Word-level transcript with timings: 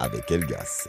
Avec 0.00 0.30
Elgas. 0.30 0.88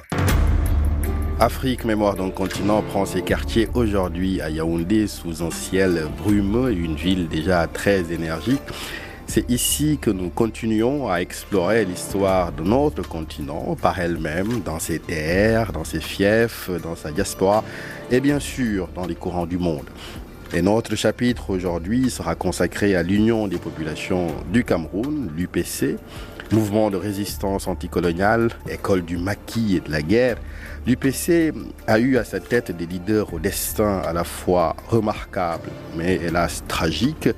Afrique, 1.38 1.84
mémoire 1.84 2.15
d'un 2.15 2.29
continent, 2.29 2.81
prend 2.81 3.06
ses 3.06 3.22
quartiers 3.24 3.68
aujourd'hui 3.74 4.40
à 4.40 4.49
Yaoundé 4.49 5.06
sous 5.08 5.44
un 5.44 5.51
ciel 5.51 6.05
brumeux, 6.18 6.72
une 6.72 6.96
ville 6.96 7.28
déjà 7.28 7.68
très 7.68 8.13
énergique. 8.13 8.62
C'est 9.28 9.50
ici 9.51 10.00
que 10.01 10.10
nous 10.10 10.29
continuons 10.29 11.12
à 11.12 11.18
explorer 11.18 11.83
l'histoire 11.83 12.54
de 12.54 12.63
notre 12.63 13.05
continent 13.05 13.76
par 13.81 13.99
elle-même, 13.99 14.62
dans 14.62 14.79
ses 14.79 14.99
terres, 14.99 15.74
dans 15.74 15.83
ses 15.83 15.99
fiefs, 15.99 16.70
dans 16.81 16.95
sa 16.95 17.12
diaspora 17.12 17.66
et 18.12 18.22
bien 18.22 18.40
sûr 18.40 18.88
dans 18.95 19.06
les 19.06 19.16
courants 19.16 19.45
du 19.45 19.58
monde. 19.58 19.90
Et 20.52 20.64
notre 20.64 20.95
chapitre 20.95 21.52
aujourd'hui 21.52 22.09
sera 22.09 22.34
consacré 22.34 22.95
à 22.95 23.04
l'Union 23.04 23.48
des 23.48 23.59
populations 23.59 24.28
du 24.52 24.64
Cameroun, 24.64 25.30
l'UPC, 25.38 25.98
mouvement 26.52 26.89
de 26.89 26.98
résistance 26.98 27.67
anticoloniale, 27.67 28.49
école 28.70 29.03
du 29.03 29.17
maquis 29.17 29.77
et 29.77 29.80
de 29.80 29.91
la 29.91 30.02
guerre. 30.02 30.38
L'UPC 30.88 31.53
a 31.88 31.99
eu 31.99 32.17
à 32.17 32.23
sa 32.23 32.39
tête 32.39 32.75
des 32.75 32.85
leaders 32.85 33.34
au 33.34 33.39
destin 33.39 33.99
à 33.99 34.13
la 34.13 34.23
fois 34.23 34.75
remarquable 34.88 35.70
mais 35.95 36.16
hélas 36.16 36.63
tragique. 36.67 37.30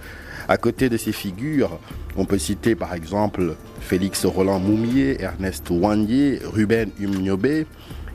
À 0.48 0.58
côté 0.58 0.90
de 0.90 0.98
ces 0.98 1.12
figures, 1.12 1.80
on 2.18 2.26
peut 2.26 2.38
citer 2.38 2.76
par 2.76 2.94
exemple 2.94 3.56
Félix 3.80 4.26
Roland 4.26 4.60
Moumier, 4.60 5.22
Ernest 5.22 5.70
Ouandier, 5.70 6.40
Ruben 6.44 6.90
Umniobe 7.00 7.66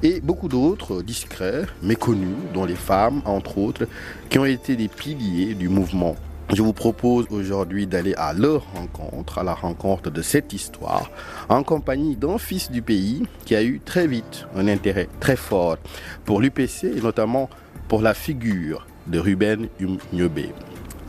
et 0.02 0.20
beaucoup 0.20 0.48
d'autres 0.48 1.02
discrets, 1.02 1.64
méconnus, 1.82 2.36
dont 2.52 2.64
les 2.64 2.74
femmes, 2.74 3.22
entre 3.24 3.58
autres, 3.58 3.86
qui 4.28 4.38
ont 4.38 4.44
été 4.44 4.76
des 4.76 4.88
piliers 4.88 5.54
du 5.54 5.68
mouvement. 5.68 6.16
Je 6.54 6.62
vous 6.62 6.72
propose 6.72 7.26
aujourd'hui 7.30 7.88
d'aller 7.88 8.14
à 8.14 8.32
leur 8.32 8.64
rencontre, 8.72 9.38
à 9.38 9.42
la 9.42 9.54
rencontre 9.54 10.10
de 10.10 10.22
cette 10.22 10.52
histoire, 10.52 11.10
en 11.48 11.64
compagnie 11.64 12.14
d'un 12.14 12.38
fils 12.38 12.70
du 12.70 12.82
pays 12.82 13.24
qui 13.44 13.56
a 13.56 13.64
eu 13.64 13.80
très 13.84 14.06
vite 14.06 14.46
un 14.54 14.68
intérêt 14.68 15.08
très 15.18 15.36
fort 15.36 15.76
pour 16.24 16.40
l'UPC 16.40 16.84
et 16.84 17.00
notamment 17.00 17.50
pour 17.88 18.00
la 18.00 18.14
figure 18.14 18.86
de 19.08 19.18
Ruben 19.18 19.68
Umniobe. 19.80 20.52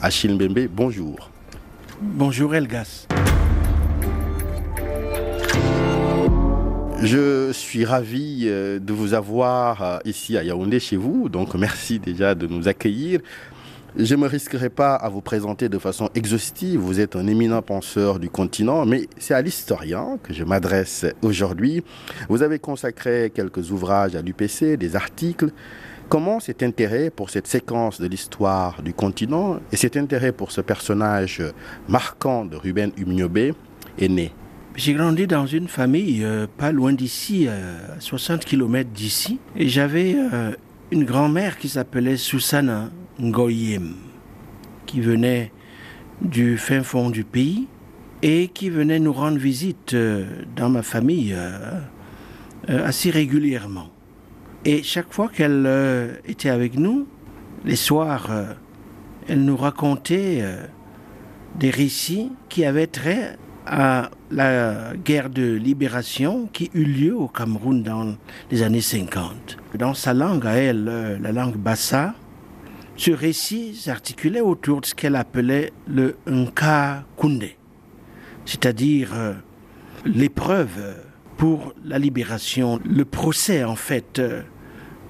Achille 0.01 0.33
Mbembe, 0.33 0.67
bonjour. 0.71 1.29
Bonjour 2.01 2.55
Elgas. 2.55 3.07
Je 7.03 7.51
suis 7.51 7.85
ravi 7.85 8.45
euh, 8.45 8.79
de 8.79 8.91
vous 8.91 9.13
avoir 9.13 9.83
euh, 9.83 9.97
ici 10.03 10.35
à 10.35 10.43
Yaoundé 10.43 10.79
chez 10.79 10.97
vous, 10.97 11.29
donc 11.29 11.53
merci 11.53 11.99
déjà 11.99 12.33
de 12.33 12.47
nous 12.47 12.67
accueillir. 12.67 13.19
Je 13.99 14.13
ne 14.13 14.21
me 14.21 14.27
risquerai 14.27 14.69
pas 14.69 14.93
à 14.93 15.09
vous 15.09 15.21
présenter 15.21 15.69
de 15.69 15.79
façon 15.79 16.11
exhaustive, 16.13 16.79
vous 16.79 16.99
êtes 16.99 17.15
un 17.15 17.25
éminent 17.25 17.63
penseur 17.63 18.19
du 18.19 18.29
continent, 18.29 18.85
mais 18.85 19.07
c'est 19.17 19.33
à 19.33 19.41
l'historien 19.41 20.19
que 20.21 20.35
je 20.35 20.43
m'adresse 20.43 21.07
aujourd'hui. 21.23 21.83
Vous 22.29 22.43
avez 22.43 22.59
consacré 22.59 23.31
quelques 23.33 23.71
ouvrages 23.71 24.15
à 24.15 24.21
l'UPC, 24.21 24.77
des 24.77 24.95
articles. 24.95 25.49
Comment 26.09 26.39
cet 26.39 26.61
intérêt 26.61 27.09
pour 27.09 27.31
cette 27.31 27.47
séquence 27.47 27.99
de 27.99 28.05
l'histoire 28.05 28.83
du 28.83 28.93
continent 28.93 29.59
et 29.71 29.77
cet 29.77 29.97
intérêt 29.97 30.31
pour 30.31 30.51
ce 30.51 30.61
personnage 30.61 31.41
marquant 31.87 32.45
de 32.45 32.55
Ruben 32.55 32.91
Umniobe 32.99 33.55
est 33.97 34.09
né? 34.09 34.31
J'ai 34.75 34.93
grandi 34.93 35.25
dans 35.25 35.47
une 35.47 35.67
famille 35.67 36.23
euh, 36.23 36.45
pas 36.59 36.71
loin 36.71 36.93
d'ici, 36.93 37.47
à 37.47 37.99
60 37.99 38.45
km 38.45 38.91
d'ici. 38.93 39.39
Et 39.55 39.67
j'avais 39.67 40.15
euh, 40.15 40.51
une 40.91 41.03
grand-mère 41.03 41.57
qui 41.57 41.67
s'appelait 41.67 42.15
Susana 42.15 42.91
Ngoyem, 43.21 43.95
qui 44.85 45.01
venait 45.01 45.51
du 46.21 46.57
fin 46.57 46.83
fond 46.83 47.09
du 47.09 47.23
pays 47.23 47.67
et 48.21 48.47
qui 48.47 48.69
venait 48.69 48.99
nous 48.99 49.13
rendre 49.13 49.37
visite 49.37 49.93
euh, 49.93 50.25
dans 50.55 50.69
ma 50.69 50.81
famille 50.81 51.35
assez 52.67 53.11
régulièrement. 53.11 53.89
Et 54.65 54.83
chaque 54.83 55.13
fois 55.13 55.29
qu'elle 55.29 56.19
était 56.27 56.49
avec 56.49 56.77
nous, 56.77 57.07
les 57.63 57.77
soirs, 57.77 58.29
elle 59.29 59.45
nous 59.45 59.55
racontait 59.55 60.43
des 61.57 61.69
récits 61.69 62.31
qui 62.49 62.65
avaient 62.65 62.87
trait 62.87 63.37
à 63.67 64.09
la 64.31 64.93
guerre 64.95 65.29
de 65.29 65.53
libération 65.53 66.49
qui 66.51 66.69
eut 66.73 66.85
lieu 66.85 67.15
au 67.15 67.27
Cameroun 67.27 67.83
dans 67.83 68.15
les 68.49 68.63
années 68.63 68.81
50. 68.81 69.57
Dans 69.77 69.93
sa 69.93 70.13
langue 70.13 70.45
à 70.45 70.53
elle, 70.53 70.87
euh, 70.89 71.17
la 71.21 71.31
langue 71.31 71.57
Bassa, 71.57 72.13
ce 72.97 73.11
récit 73.11 73.75
s'articulait 73.75 74.41
autour 74.41 74.81
de 74.81 74.85
ce 74.85 74.95
qu'elle 74.95 75.15
appelait 75.15 75.71
le 75.87 76.17
Nka 76.27 77.05
Kunde, 77.17 77.49
c'est-à-dire 78.45 79.13
euh, 79.13 79.33
l'épreuve 80.05 80.97
pour 81.37 81.73
la 81.85 81.99
libération, 81.99 82.79
le 82.83 83.05
procès 83.05 83.63
en 83.63 83.75
fait 83.75 84.19
euh, 84.19 84.41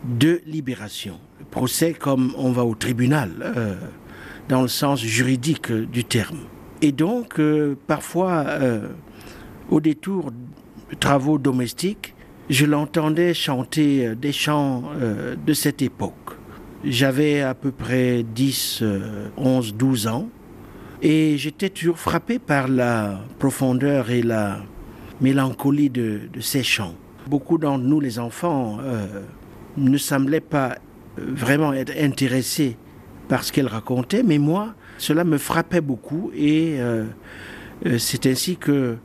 de 0.04 0.42
libération. 0.46 1.20
Le 1.40 1.46
procès 1.46 1.94
comme 1.94 2.34
on 2.38 2.52
va 2.52 2.64
au 2.64 2.76
tribunal, 2.76 3.76
dans 4.50 4.62
le 4.62 4.68
sens 4.68 5.02
juridique 5.02 5.72
du 5.72 6.04
terme. 6.04 6.40
Et 6.82 6.92
donc, 6.92 7.40
euh, 7.40 7.76
parfois, 7.88 8.46
euh, 8.48 8.90
au 9.70 9.80
détour 9.80 10.32
de 10.32 10.96
travaux 10.96 11.38
domestiques, 11.38 12.14
je 12.50 12.66
l'entendais 12.66 13.34
chanter 13.34 14.08
euh, 14.08 14.16
des 14.16 14.32
chants 14.32 14.84
de 15.46 15.54
cette 15.54 15.82
époque. 15.82 16.37
J'avais 16.84 17.42
à 17.42 17.54
peu 17.54 17.72
près 17.72 18.24
10, 18.24 18.84
11, 19.36 19.76
12 19.76 20.08
ans 20.08 20.30
et 21.02 21.38
j'étais 21.38 21.70
toujours 21.70 21.98
frappé 21.98 22.40
par 22.40 22.68
la 22.68 23.20
profondeur 23.40 24.10
et 24.10 24.22
la 24.22 24.60
mélancolie 25.22 25.90
de, 25.90 26.22
ces 26.40 26.64
chants. 26.64 26.96
Beaucoup 27.28 27.58
d'entre 27.58 27.84
nous, 27.84 28.00
les 28.00 28.20
enfants, 28.20 28.78
ne 29.76 29.98
semblaient 29.98 30.40
pas 30.40 30.78
vraiment 31.18 31.74
être 31.74 31.94
intéressés 32.00 32.78
par 33.28 33.44
ce 33.44 33.52
qu'elle 33.52 33.68
racontait, 33.68 34.24
mais 34.24 34.38
moi, 34.38 34.74
cela 34.98 35.24
me 35.24 35.38
frappait 35.38 35.82
beaucoup 35.82 36.32
et 36.36 36.78
euh, 36.80 37.06
euh, 37.86 37.98
c'est 37.98 38.26
ainsi 38.26 38.58
que 38.58 38.98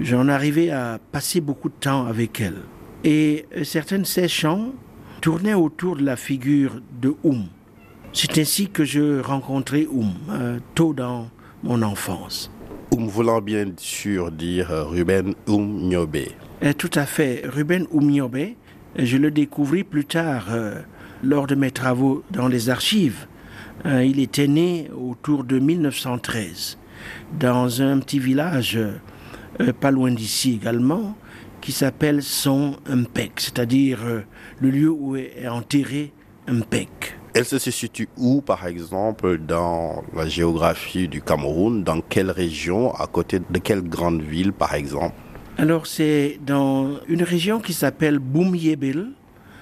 j'en 0.00 0.28
arrivais 0.28 0.70
à 0.70 0.98
passer 1.12 1.40
beaucoup 1.40 1.68
de 1.68 1.74
temps 1.74 2.06
avec 2.06 2.40
elle. 2.40 2.58
Et 3.04 3.46
euh, 3.56 3.64
certaines 3.64 4.02
de 4.02 4.06
ces 4.06 4.28
chants 4.28 4.72
tournaient 5.20 5.54
autour 5.54 5.96
de 5.96 6.04
la 6.04 6.16
figure 6.16 6.80
de 7.00 7.14
Oum. 7.22 7.46
C'est 8.12 8.38
ainsi 8.38 8.68
que 8.68 8.84
je 8.84 9.20
rencontrais 9.20 9.86
Oum, 9.90 10.12
tôt 10.74 10.92
dans 10.92 11.28
mon 11.62 11.82
enfance. 11.82 12.50
Oum 12.92 13.06
voulant 13.06 13.40
bien 13.40 13.66
sûr 13.76 14.32
dire 14.32 14.68
Ruben 14.70 15.34
Oum 15.46 15.88
Nyobe. 15.88 16.26
tout 16.78 16.90
à 16.94 17.06
fait, 17.06 17.42
Ruben 17.44 17.86
Oum 17.92 18.10
Nyobe, 18.10 18.54
je 18.96 19.16
le 19.16 19.30
découvris 19.30 19.84
plus 19.84 20.04
tard 20.04 20.48
lors 21.22 21.46
de 21.46 21.54
mes 21.54 21.70
travaux 21.70 22.24
dans 22.30 22.48
les 22.48 22.70
archives 22.70 23.26
euh, 23.86 24.04
il 24.04 24.20
était 24.20 24.46
né 24.48 24.90
autour 24.94 25.44
de 25.44 25.58
1913 25.58 26.76
dans 27.38 27.80
un 27.80 27.98
petit 27.98 28.18
village 28.18 28.76
euh, 28.76 29.72
pas 29.72 29.90
loin 29.90 30.10
d'ici 30.10 30.52
également 30.60 31.16
qui 31.60 31.72
s'appelle 31.72 32.22
Son 32.22 32.76
Mpek, 32.88 33.32
c'est-à-dire 33.36 34.00
euh, 34.04 34.20
le 34.60 34.70
lieu 34.70 34.90
où 34.90 35.16
est 35.16 35.46
enterré 35.48 36.12
Mpek. 36.48 37.16
Elle 37.34 37.44
se 37.44 37.58
situe 37.58 38.08
où, 38.16 38.40
par 38.40 38.66
exemple, 38.66 39.38
dans 39.38 40.02
la 40.14 40.28
géographie 40.28 41.06
du 41.06 41.22
Cameroun? 41.22 41.84
Dans 41.84 42.00
quelle 42.00 42.30
région 42.30 42.92
À 42.94 43.06
côté 43.06 43.38
de 43.38 43.58
quelle 43.58 43.82
grande 43.82 44.22
ville, 44.22 44.52
par 44.52 44.74
exemple? 44.74 45.14
Alors, 45.58 45.86
c'est 45.86 46.40
dans 46.44 46.96
une 47.06 47.22
région 47.22 47.60
qui 47.60 47.72
s'appelle 47.72 48.18
Boumyébel, 48.18 49.10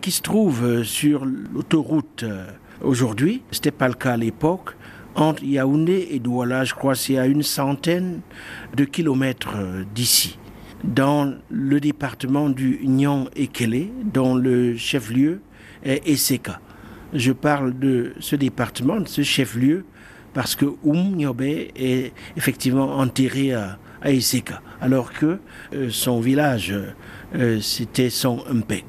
qui 0.00 0.10
se 0.10 0.22
trouve 0.22 0.82
sur 0.82 1.26
l'autoroute 1.26 2.24
Aujourd'hui, 2.80 3.42
ce 3.50 3.58
n'était 3.58 3.70
pas 3.72 3.88
le 3.88 3.94
cas 3.94 4.12
à 4.12 4.16
l'époque. 4.16 4.76
Entre 5.16 5.42
Yaoundé 5.42 6.08
et 6.12 6.20
Douala, 6.20 6.62
je 6.62 6.74
crois 6.74 6.94
c'est 6.94 7.18
à 7.18 7.26
une 7.26 7.42
centaine 7.42 8.20
de 8.76 8.84
kilomètres 8.84 9.56
euh, 9.56 9.82
d'ici, 9.92 10.38
dans 10.84 11.34
le 11.50 11.80
département 11.80 12.48
du 12.48 12.80
Nyon 12.84 13.28
Ekele, 13.36 13.88
dont 14.04 14.34
le 14.34 14.76
chef-lieu 14.76 15.40
est 15.84 16.06
Eseka. 16.08 16.60
Je 17.14 17.32
parle 17.32 17.78
de 17.78 18.12
ce 18.20 18.36
département, 18.36 19.00
de 19.00 19.08
ce 19.08 19.22
chef-lieu, 19.22 19.84
parce 20.34 20.54
que 20.54 20.66
Oum 20.84 21.16
Nyobe 21.16 21.42
est 21.42 22.12
effectivement 22.36 22.98
enterré 22.98 23.54
à, 23.54 23.78
Eseka, 24.04 24.62
alors 24.80 25.12
que 25.12 25.40
euh, 25.72 25.88
son 25.90 26.20
village, 26.20 26.72
euh, 27.34 27.60
c'était 27.60 28.10
son 28.10 28.44
Mpek. 28.48 28.84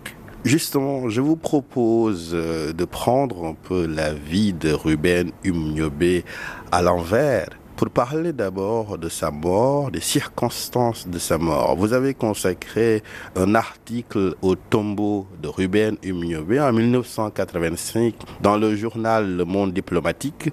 Justement, 0.45 1.09
je 1.09 1.19
vous 1.19 1.36
propose 1.36 2.31
euh, 2.33 2.71
de 2.71 2.86
prendre 2.86 3.45
un 3.45 3.56
peu 3.56 3.88
la 3.88 4.13
vie 4.13 4.53
de 4.53 4.71
Ruben 4.71 5.31
Umniobe 5.44 6.24
à 6.71 6.81
l'envers 6.81 7.50
Pour 7.80 7.92
parler 7.92 8.34
d'abord 8.34 8.98
de 8.98 9.08
sa 9.08 9.31
mort, 9.31 9.90
des 9.90 10.02
circonstances 10.02 11.08
de 11.08 11.18
sa 11.18 11.38
mort, 11.38 11.78
vous 11.78 11.94
avez 11.94 12.14
consacré 12.14 13.02
un 13.38 13.56
article 13.56 14.36
au 14.42 14.56
tombeau 14.56 15.28
de 15.42 15.48
Ruben 15.48 15.96
Umniobe 16.04 16.60
en 16.60 16.74
1985 16.74 18.16
dans 18.42 18.58
le 18.58 18.76
journal 18.76 19.34
Le 19.38 19.46
Monde 19.46 19.72
diplomatique. 19.72 20.50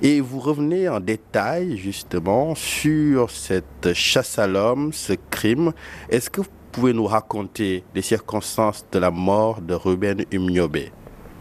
Et 0.00 0.22
vous 0.22 0.40
revenez 0.40 0.88
en 0.88 0.98
détail 0.98 1.76
justement 1.76 2.54
sur 2.54 3.30
cette 3.30 3.92
chasse 3.92 4.38
à 4.38 4.46
l'homme, 4.46 4.94
ce 4.94 5.12
crime. 5.28 5.74
Est-ce 6.08 6.30
que 6.30 6.40
vous 6.40 6.48
pouvez 6.72 6.94
nous 6.94 7.04
raconter 7.04 7.84
les 7.94 8.00
circonstances 8.00 8.86
de 8.90 8.98
la 8.98 9.10
mort 9.10 9.60
de 9.60 9.74
Ruben 9.74 10.24
Umniobe 10.32 10.78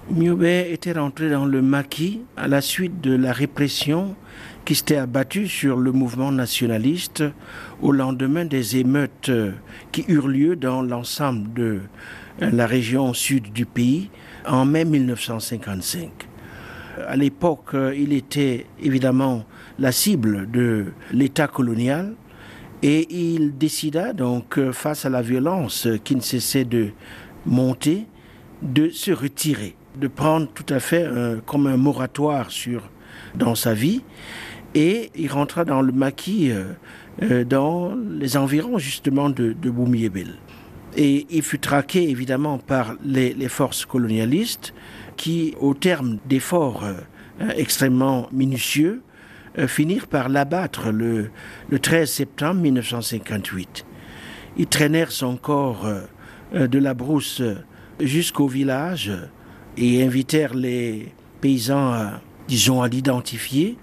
Umniobe 0.10 0.44
était 0.44 0.92
rentré 0.92 1.30
dans 1.30 1.46
le 1.46 1.62
maquis 1.62 2.20
à 2.36 2.50
la 2.50 2.60
suite 2.60 3.00
de 3.00 3.16
la 3.16 3.32
répression 3.32 4.14
qui 4.66 4.76
s'était 4.76 4.98
abattu 4.98 5.48
sur 5.48 5.78
le 5.78 5.92
mouvement 5.92 6.32
nationaliste 6.32 7.24
au 7.82 7.92
lendemain 7.92 8.46
des 8.46 8.78
émeutes 8.78 9.30
euh, 9.30 9.54
qui 9.92 10.06
eurent 10.08 10.28
lieu 10.28 10.56
dans 10.56 10.82
l'ensemble 10.82 11.52
de 11.54 11.82
euh, 12.42 12.50
la 12.52 12.68
région 12.68 13.14
sud 13.14 13.52
du 13.52 13.66
pays 13.66 14.10
en 14.46 14.66
mai 14.66 14.86
1955. 14.86 16.10
À 17.08 17.16
l'époque, 17.16 17.74
euh, 17.74 17.96
il 17.96 18.14
était 18.14 18.68
évidemment 18.82 19.46
la 19.80 19.92
cible 19.92 20.50
de 20.52 20.88
l'État 21.12 21.48
colonial 21.48 22.14
et 22.84 23.08
il 23.10 23.58
décida 23.58 24.14
donc, 24.14 24.60
face 24.72 25.06
à 25.06 25.10
la 25.10 25.22
violence 25.22 25.88
qui 26.04 26.16
ne 26.16 26.22
cessait 26.22 26.66
de 26.66 26.90
monter, 27.46 28.08
de 28.62 28.90
se 28.90 29.12
retirer, 29.12 29.76
de 30.00 30.08
prendre 30.08 30.48
tout 30.48 30.66
à 30.74 30.80
fait 30.80 31.08
comme 31.46 31.68
un 31.68 31.78
moratoire 31.78 32.50
sur, 32.50 32.90
dans 33.36 33.54
sa 33.54 33.76
vie 33.76 34.02
et 34.76 35.12
il 35.16 35.32
rentra 35.32 35.66
dans 35.66 35.82
le 35.82 35.92
maquis 35.92 36.52
euh, 36.52 36.66
euh, 37.22 37.44
dans 37.44 37.96
les 37.96 38.38
environs 38.38 38.78
justement 38.78 39.30
de, 39.30 39.54
de 39.54 39.70
Boumiébel. 39.70 40.36
Et 40.98 41.26
il 41.30 41.42
fut 41.42 41.60
traqué 41.60 42.10
évidemment 42.10 42.58
par 42.58 42.96
les, 43.04 43.34
les 43.34 43.48
forces 43.48 43.86
colonialistes 43.86 44.74
qui, 45.18 45.54
au 45.60 45.74
terme 45.74 46.20
d'efforts 46.28 46.84
euh, 46.84 46.96
extrêmement 47.56 48.28
minutieux, 48.32 49.02
finirent 49.68 50.08
par 50.08 50.30
l'abattre 50.30 50.92
le, 50.92 51.30
le 51.70 51.80
13 51.80 52.10
septembre 52.10 52.62
1958. 52.62 53.86
Ils 54.56 54.68
traînèrent 54.68 55.12
son 55.12 55.36
corps 55.36 55.90
de 56.54 56.80
la 56.80 56.94
brousse 56.94 57.42
jusqu'au 58.00 58.48
village 58.48 59.12
et 59.76 60.06
invitèrent 60.06 60.54
les 60.54 61.14
paysans, 61.42 62.12
disons, 62.48 62.82
à 62.82 62.88
l'identifier. 62.88 63.78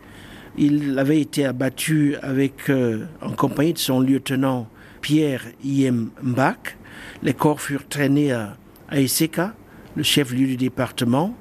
Il 0.60 0.98
avait 0.98 1.20
été 1.20 1.44
abattu 1.44 2.16
avec, 2.20 2.68
euh, 2.68 3.06
en 3.22 3.30
compagnie 3.30 3.74
de 3.74 3.78
son 3.78 4.00
lieutenant 4.00 4.68
Pierre 5.00 5.44
Iem 5.64 6.10
Mbak. 6.20 6.76
Les 7.22 7.32
corps 7.32 7.60
furent 7.60 7.86
traînés 7.86 8.32
à, 8.32 8.56
à 8.88 8.96
le 8.96 10.02
chef-lieu 10.02 10.48
du 10.48 10.56
département, 10.56 11.36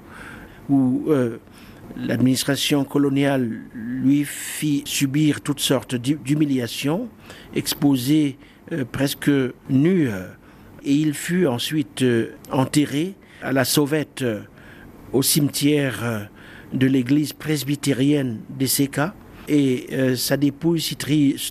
où 0.69 1.05
euh, 1.07 1.37
l'administration 1.95 2.83
coloniale 2.83 3.49
lui 3.73 4.23
fit 4.23 4.83
subir 4.85 5.41
toutes 5.41 5.61
sortes 5.61 5.95
d'humiliations, 5.95 7.09
exposé 7.55 8.37
euh, 8.71 8.85
presque 8.85 9.31
nu, 9.67 10.09
et 10.83 10.93
il 10.93 11.15
fut 11.15 11.47
ensuite 11.47 12.05
enterré 12.51 13.15
à 13.41 13.51
la 13.51 13.65
sauvette 13.65 14.23
au 15.11 15.23
cimetière 15.23 16.29
de 16.73 16.87
l'église 16.87 17.33
presbytérienne 17.33 18.39
d'Esseka 18.49 19.13
et 19.47 19.87
euh, 19.91 20.15
sa 20.15 20.37
dépouille 20.37 20.81
s'y 20.81 20.95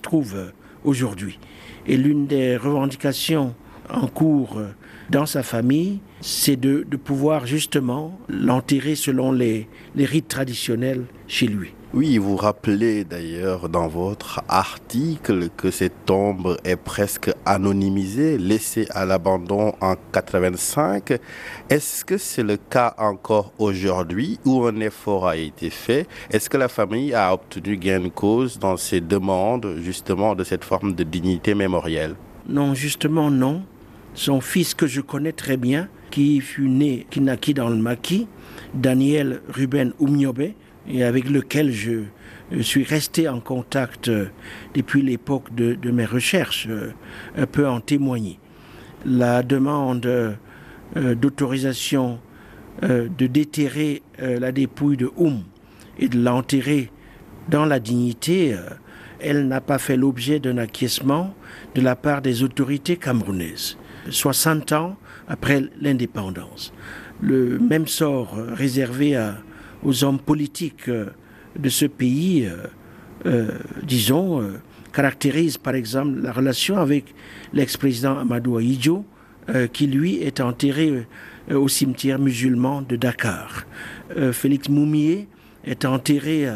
trouve 0.00 0.34
euh, 0.36 0.50
aujourd'hui. 0.84 1.38
Et 1.86 1.96
l'une 1.96 2.26
des 2.26 2.56
revendications 2.56 3.54
en 3.88 4.06
cours 4.06 4.58
euh, 4.58 4.68
dans 5.10 5.26
sa 5.26 5.42
famille, 5.42 6.00
c'est 6.20 6.56
de, 6.56 6.84
de, 6.88 6.96
pouvoir 6.96 7.46
justement 7.46 8.18
l'enterrer 8.28 8.96
selon 8.96 9.32
les, 9.32 9.68
les 9.94 10.04
rites 10.04 10.28
traditionnels 10.28 11.04
chez 11.28 11.46
lui. 11.46 11.75
Oui, 11.96 12.18
vous 12.18 12.36
rappelez 12.36 13.04
d'ailleurs 13.04 13.70
dans 13.70 13.88
votre 13.88 14.42
article 14.50 15.48
que 15.56 15.70
cette 15.70 16.04
tombe 16.04 16.58
est 16.62 16.76
presque 16.76 17.30
anonymisée, 17.46 18.36
laissée 18.36 18.86
à 18.90 19.06
l'abandon 19.06 19.72
en 19.80 19.94
85. 20.12 21.18
Est-ce 21.70 22.04
que 22.04 22.18
c'est 22.18 22.42
le 22.42 22.58
cas 22.58 22.94
encore 22.98 23.54
aujourd'hui 23.56 24.38
où 24.44 24.66
un 24.66 24.78
effort 24.80 25.26
a 25.26 25.38
été 25.38 25.70
fait? 25.70 26.06
Est-ce 26.30 26.50
que 26.50 26.58
la 26.58 26.68
famille 26.68 27.14
a 27.14 27.32
obtenu 27.32 27.78
gain 27.78 28.00
de 28.00 28.08
cause 28.08 28.58
dans 28.58 28.76
ses 28.76 29.00
demandes 29.00 29.76
justement 29.80 30.34
de 30.34 30.44
cette 30.44 30.64
forme 30.64 30.94
de 30.94 31.02
dignité 31.02 31.54
mémorielle? 31.54 32.14
Non, 32.46 32.74
justement 32.74 33.30
non. 33.30 33.62
Son 34.12 34.42
fils 34.42 34.74
que 34.74 34.86
je 34.86 35.00
connais 35.00 35.32
très 35.32 35.56
bien, 35.56 35.88
qui 36.10 36.42
fut 36.42 36.68
né, 36.68 37.06
qui 37.08 37.22
naquit 37.22 37.54
dans 37.54 37.70
le 37.70 37.76
maquis, 37.76 38.28
Daniel 38.74 39.40
Ruben 39.48 39.94
Oumiobe, 39.98 40.52
et 40.88 41.04
avec 41.04 41.28
lequel 41.28 41.72
je, 41.72 42.02
suis 42.60 42.84
resté 42.84 43.28
en 43.28 43.40
contact 43.40 44.06
euh, 44.06 44.26
depuis 44.74 45.02
l'époque 45.02 45.52
de, 45.52 45.74
de, 45.74 45.90
mes 45.90 46.04
recherches, 46.04 46.68
euh, 46.70 46.92
peut 47.50 47.66
en 47.66 47.80
témoigner. 47.80 48.38
La 49.04 49.42
demande 49.42 50.06
euh, 50.06 50.34
d'autorisation 51.14 52.20
de 52.82 53.26
déterrer 53.26 54.02
la 54.18 54.52
dépouille 54.52 54.98
de 54.98 55.10
Oum 55.16 55.44
et 55.98 56.08
de 56.08 56.22
l'enterrer 56.22 56.90
dans 57.48 57.64
la 57.64 57.80
dignité, 57.80 58.54
elle 59.18 59.48
n'a 59.48 59.62
pas 59.62 59.78
fait 59.78 59.96
l'objet 59.96 60.40
d'un 60.40 60.58
acquiescement 60.58 61.34
de 61.74 61.80
la 61.80 61.96
part 61.96 62.20
des 62.20 62.42
autorités 62.42 62.98
camerounaises. 62.98 63.78
60 64.10 64.72
ans 64.72 64.96
après 65.26 65.62
l'indépendance. 65.80 66.74
Le 67.22 67.58
même 67.58 67.86
sort 67.86 68.36
réservé 68.36 69.16
à, 69.16 69.38
aux 69.86 70.02
hommes 70.04 70.18
politiques 70.18 70.88
euh, 70.88 71.06
de 71.56 71.68
ce 71.68 71.86
pays, 71.86 72.44
euh, 72.44 72.66
euh, 73.24 73.50
disons, 73.84 74.42
caractérise 74.92 75.56
par 75.56 75.74
exemple 75.74 76.20
la 76.20 76.32
relation 76.32 76.76
avec 76.76 77.14
l'ex-président 77.54 78.18
Amadou 78.18 78.58
Ahidjo, 78.58 79.04
qui 79.72 79.86
lui 79.86 80.16
est 80.16 80.40
enterré 80.40 81.06
au 81.50 81.68
cimetière 81.68 82.18
musulman 82.18 82.82
de 82.82 82.96
Dakar. 82.96 83.64
Félix 84.32 84.68
Moumier 84.68 85.28
est 85.64 85.84
enterré 85.84 86.48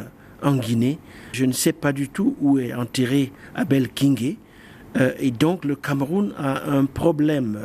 en 0.43 0.57
Guinée. 0.57 0.99
Je 1.33 1.45
ne 1.45 1.53
sais 1.53 1.73
pas 1.73 1.93
du 1.93 2.09
tout 2.09 2.37
où 2.41 2.59
est 2.59 2.75
enterré 2.75 3.33
Abel 3.55 3.89
Kingé. 3.91 4.39
Et 5.21 5.31
donc 5.31 5.65
le 5.65 5.77
Cameroun 5.77 6.33
a 6.37 6.69
un 6.71 6.85
problème 6.85 7.59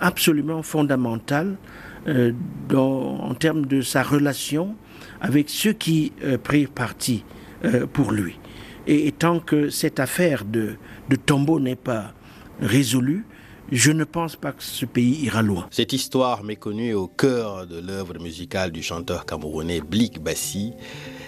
absolument 0.00 0.62
fondamental 0.62 1.56
euh, 2.06 2.32
dans, 2.68 3.18
en 3.20 3.34
termes 3.34 3.66
de 3.66 3.80
sa 3.82 4.02
relation 4.02 4.74
avec 5.20 5.48
ceux 5.50 5.72
qui 5.72 6.12
euh, 6.22 6.38
prirent 6.38 6.70
parti 6.70 7.24
euh, 7.64 7.86
pour 7.86 8.12
lui. 8.12 8.38
Et, 8.86 9.08
et 9.08 9.12
tant 9.12 9.40
que 9.40 9.70
cette 9.70 10.00
affaire 10.00 10.44
de, 10.44 10.76
de 11.08 11.16
tombeau 11.16 11.60
n'est 11.60 11.76
pas 11.76 12.14
résolue, 12.60 13.24
je 13.70 13.92
ne 13.92 14.04
pense 14.04 14.36
pas 14.36 14.52
que 14.52 14.62
ce 14.62 14.86
pays 14.86 15.24
ira 15.24 15.42
loin. 15.42 15.66
Cette 15.70 15.92
histoire 15.92 16.42
méconnue 16.42 16.94
au 16.94 17.06
cœur 17.06 17.66
de 17.66 17.78
l'œuvre 17.78 18.18
musicale 18.18 18.72
du 18.72 18.82
chanteur 18.82 19.26
camerounais 19.26 19.80
Blik 19.80 20.22
Bassi, 20.22 20.72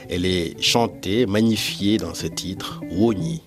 elle 0.09 0.25
est 0.25 0.61
chantée, 0.61 1.26
magnifiée 1.26 1.99
dans 1.99 2.14
ce 2.14 2.26
titre, 2.26 2.80
Woni. 2.90 3.42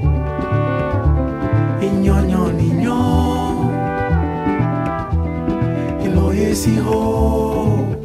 lo 6.53 6.60
yesi 6.60 6.75
ho. 6.86 7.98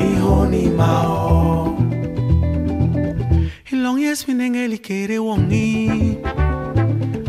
Iho 0.00 0.46
ni 0.50 0.68
mao. 0.68 1.76
Ilong 3.72 4.00
yes 4.00 4.26
minenge 4.28 4.68
likere 4.68 5.18
wongi. 5.18 6.18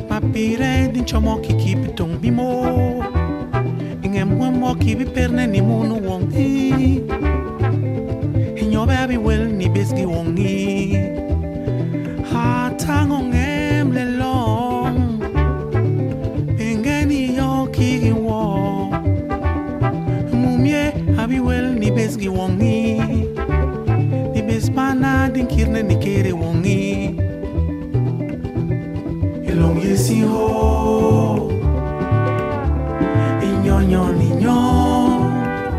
Mapire 0.10 0.92
din 0.92 1.06
chomo 1.06 1.40
kiki 1.42 1.76
pitong 1.76 2.20
bimo 2.20 3.04
inge 4.04 4.24
mwemwo 4.26 4.76
ki 4.76 4.96
bi 4.96 5.06
perne 5.06 5.48
ni 5.48 5.62
munu 5.62 5.96
wongi. 6.04 7.02
Inyobe 8.60 8.98
abi 8.98 9.18
wel 9.18 9.48
ni 9.48 9.70
besgi 9.70 10.06
wongi 10.06 11.21
Ignognon 33.42 34.20
ignon 34.20 35.30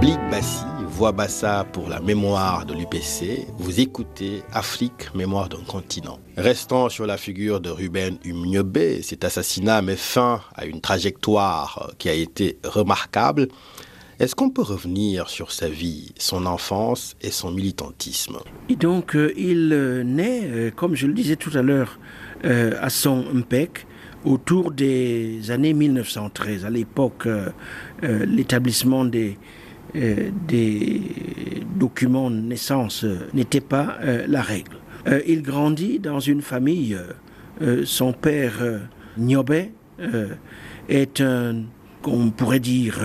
Blik 0.00 0.18
Bassi, 0.30 0.64
voix 0.88 1.10
bassa 1.10 1.66
pour 1.72 1.88
la 1.88 2.00
mémoire 2.00 2.64
de 2.64 2.74
l'UPC. 2.74 3.48
Vous 3.58 3.80
écoutez 3.80 4.42
Afrique, 4.52 5.12
mémoire 5.16 5.48
d'un 5.48 5.64
continent. 5.66 6.20
Restant 6.36 6.88
sur 6.90 7.06
la 7.06 7.16
figure 7.16 7.60
de 7.60 7.70
Ruben 7.70 8.18
Umniobé, 8.24 9.02
cet 9.02 9.24
assassinat 9.24 9.82
met 9.82 9.96
fin 9.96 10.40
à 10.54 10.64
une 10.64 10.80
trajectoire 10.80 11.90
qui 11.98 12.08
a 12.08 12.14
été 12.14 12.58
remarquable. 12.64 13.48
Est-ce 14.20 14.36
qu'on 14.36 14.50
peut 14.50 14.62
revenir 14.62 15.28
sur 15.28 15.50
sa 15.50 15.68
vie, 15.68 16.12
son 16.18 16.46
enfance 16.46 17.16
et 17.22 17.32
son 17.32 17.50
militantisme? 17.50 18.38
Et 18.68 18.76
donc, 18.76 19.16
euh, 19.16 19.32
il 19.36 19.72
euh, 19.72 20.04
naît, 20.04 20.42
euh, 20.44 20.70
comme 20.70 20.94
je 20.94 21.08
le 21.08 21.12
disais 21.12 21.34
tout 21.34 21.50
à 21.54 21.62
l'heure, 21.62 21.98
euh, 22.44 22.72
à 22.80 22.90
son 22.90 23.24
Mpec, 23.32 23.86
autour 24.24 24.72
des 24.72 25.50
années 25.50 25.74
1913. 25.74 26.64
À 26.64 26.70
l'époque, 26.70 27.26
euh, 27.26 27.50
euh, 28.02 28.24
l'établissement 28.26 29.04
des, 29.04 29.38
des 29.94 31.02
documents 31.76 32.30
de 32.30 32.36
naissance 32.36 33.04
n'était 33.34 33.60
pas 33.60 33.98
la 34.26 34.40
règle. 34.40 34.78
Il 35.26 35.42
grandit 35.42 35.98
dans 35.98 36.18
une 36.18 36.40
famille. 36.40 36.96
son 37.84 38.14
père, 38.14 38.62
Niobé, 39.18 39.72
est 40.88 41.20
un, 41.20 41.64
qu'on 42.00 42.30
pourrait 42.30 42.60
dire, 42.60 43.00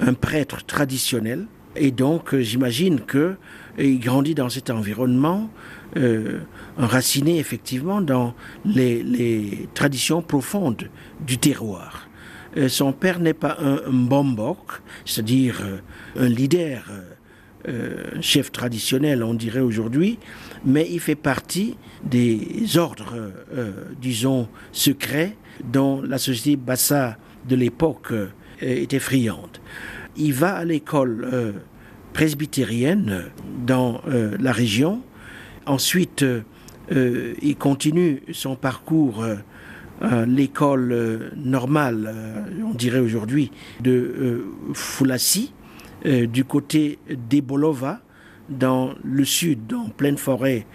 un 0.00 0.14
prêtre 0.14 0.66
traditionnel. 0.66 1.46
Et 1.76 1.92
donc, 1.92 2.34
j'imagine 2.34 3.00
que 3.00 3.36
euh, 3.78 3.84
il 3.84 4.00
grandit 4.00 4.34
dans 4.34 4.48
cet 4.48 4.70
environnement, 4.70 5.48
euh, 5.96 6.40
enraciné 6.78 7.38
effectivement 7.38 8.00
dans 8.00 8.34
les, 8.64 9.68
traditions 9.74 10.22
profondes 10.22 10.88
du 11.20 11.38
terroir. 11.38 12.08
Euh, 12.56 12.68
son 12.68 12.92
père 12.92 13.20
n'est 13.20 13.34
pas 13.34 13.56
un, 13.60 13.80
un 13.86 13.92
bombok, 13.92 14.80
c'est-à-dire 15.04 15.60
euh, 15.62 15.78
un 16.24 16.28
leader, 16.28 16.84
euh, 16.90 17.00
euh, 17.68 18.20
chef 18.20 18.52
traditionnel, 18.52 19.22
on 19.22 19.34
dirait 19.34 19.60
aujourd'hui, 19.60 20.18
mais 20.64 20.86
il 20.90 21.00
fait 21.00 21.16
partie 21.16 21.76
des 22.04 22.78
ordres, 22.78 23.32
disons, 24.00 24.48
secrets 24.70 25.36
dont 25.64 26.00
la 26.00 26.18
société 26.18 26.54
Bassa 26.54 27.16
de 27.48 27.56
l'époque 27.56 28.12
était 28.60 29.00
friande. 29.00 29.58
Il 30.16 30.32
va 30.32 30.54
à 30.54 30.64
l'école 30.64 31.54
presbytérienne 32.16 33.24
dans 33.66 34.00
euh, 34.08 34.38
la 34.40 34.50
région. 34.50 35.02
Ensuite, 35.66 36.22
euh, 36.22 36.40
euh, 36.90 37.34
il 37.42 37.56
continue 37.56 38.22
son 38.32 38.56
parcours 38.56 39.22
à 40.00 40.24
l'école 40.24 41.30
normale, 41.36 42.14
on 42.64 42.72
dirait 42.72 43.00
aujourd'hui, 43.00 43.50
de 43.80 44.46
euh, 46.06 46.26
du 46.26 46.44
côté 46.44 46.98
d'Ebolova, 47.28 48.00
dans 48.48 48.94
le 49.04 49.24
sud, 49.26 49.74
en 49.74 49.90
pleine 49.90 50.16
forêt 50.16 50.66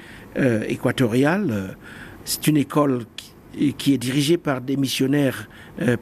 équatoriale. 0.68 1.76
C'est 2.24 2.46
une 2.48 2.58
école 2.58 3.06
qui, 3.16 3.74
qui 3.74 3.94
est 3.94 3.98
dirigée 3.98 4.38
par 4.38 4.62
des 4.62 4.76
missionnaires 4.78 5.48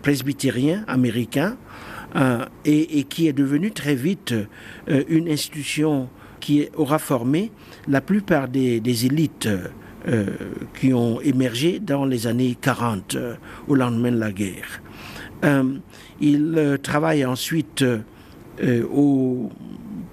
presbytériens 0.01 0.83
américains 0.87 1.57
euh, 2.15 2.45
et, 2.65 3.03
qui 3.03 3.27
est 3.27 3.33
devenue 3.33 3.71
très 3.71 3.95
vite 3.95 4.33
euh, 4.89 5.03
une 5.09 5.29
institution 5.29 6.09
qui 6.39 6.67
aura 6.75 6.97
formé 6.97 7.51
la 7.87 8.01
plupart 8.01 8.47
des, 8.47 9.05
élites 9.05 9.47
euh, 10.07 10.25
qui 10.79 10.93
ont 10.93 11.21
émergé 11.21 11.79
dans 11.79 12.05
les 12.05 12.25
années 12.25 12.57
40 12.59 13.15
euh, 13.15 13.35
au 13.67 13.75
lendemain 13.75 14.11
de 14.11 14.19
la 14.19 14.31
guerre. 14.31 14.81
Il 16.19 16.77
travaille 16.83 17.23
ensuite 17.23 17.85
au 18.91 19.49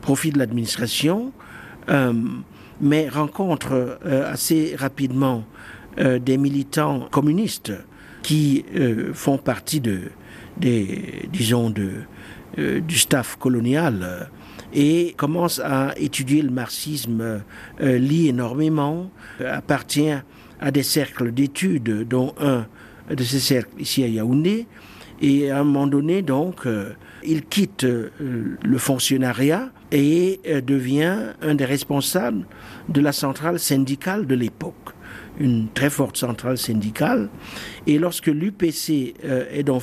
profit 0.03 0.31
de 0.31 0.39
l'administration, 0.39 1.33
mais 2.81 3.09
rencontre 3.09 3.99
assez 4.05 4.77
rapidement 4.79 5.45
des 5.99 6.39
militants 6.39 7.09
communistes 7.11 7.73
qui 8.23 8.65
font 9.15 9.37
partie 9.37 9.81
de, 9.81 10.13
des, 10.59 11.29
disons, 11.33 11.71
de, 11.71 11.91
euh, 12.59 12.81
du 12.81 12.97
staff 12.97 13.37
colonial 13.37 14.01
euh, 14.03 14.25
et 14.73 15.15
commence 15.19 15.59
à 15.59 15.93
étudier 15.99 16.41
le 16.41 16.51
marxisme, 16.51 17.43
euh, 17.81 17.99
lit 17.99 18.29
énormément, 18.29 19.11
euh, 19.43 19.55
appartient 19.55 20.15
à 20.59 20.71
des 20.71 20.83
cercles 20.83 21.33
d'études, 21.33 22.09
dont 22.09 22.35
un 22.41 22.67
de 23.15 23.23
ces 23.23 23.41
cercles 23.41 23.79
ici 23.79 24.05
à 24.05 24.09
Yaoundé, 24.09 24.67
et 25.21 25.51
à 25.51 25.61
un 25.61 25.65
moment 25.65 25.87
donné, 25.87 26.23
donc, 26.23 26.67
il 27.23 27.45
quitte 27.45 27.85
le 27.87 28.79
fonctionnariat 28.79 29.71
et 29.93 30.41
devient 30.67 31.33
un 31.41 31.55
des 31.55 31.65
responsables 31.65 32.47
de 32.89 33.01
la 33.01 33.13
centrale 33.13 33.59
syndicale 33.59 34.27
de 34.27 34.35
l'époque, 34.35 34.91
une 35.39 35.69
très 35.73 35.89
forte 35.89 36.17
centrale 36.17 36.59
syndicale. 36.59 37.31
Et 37.87 37.99
lorsque 37.99 38.27
l'UPC 38.27 39.15
est 39.23 39.63
donc 39.63 39.83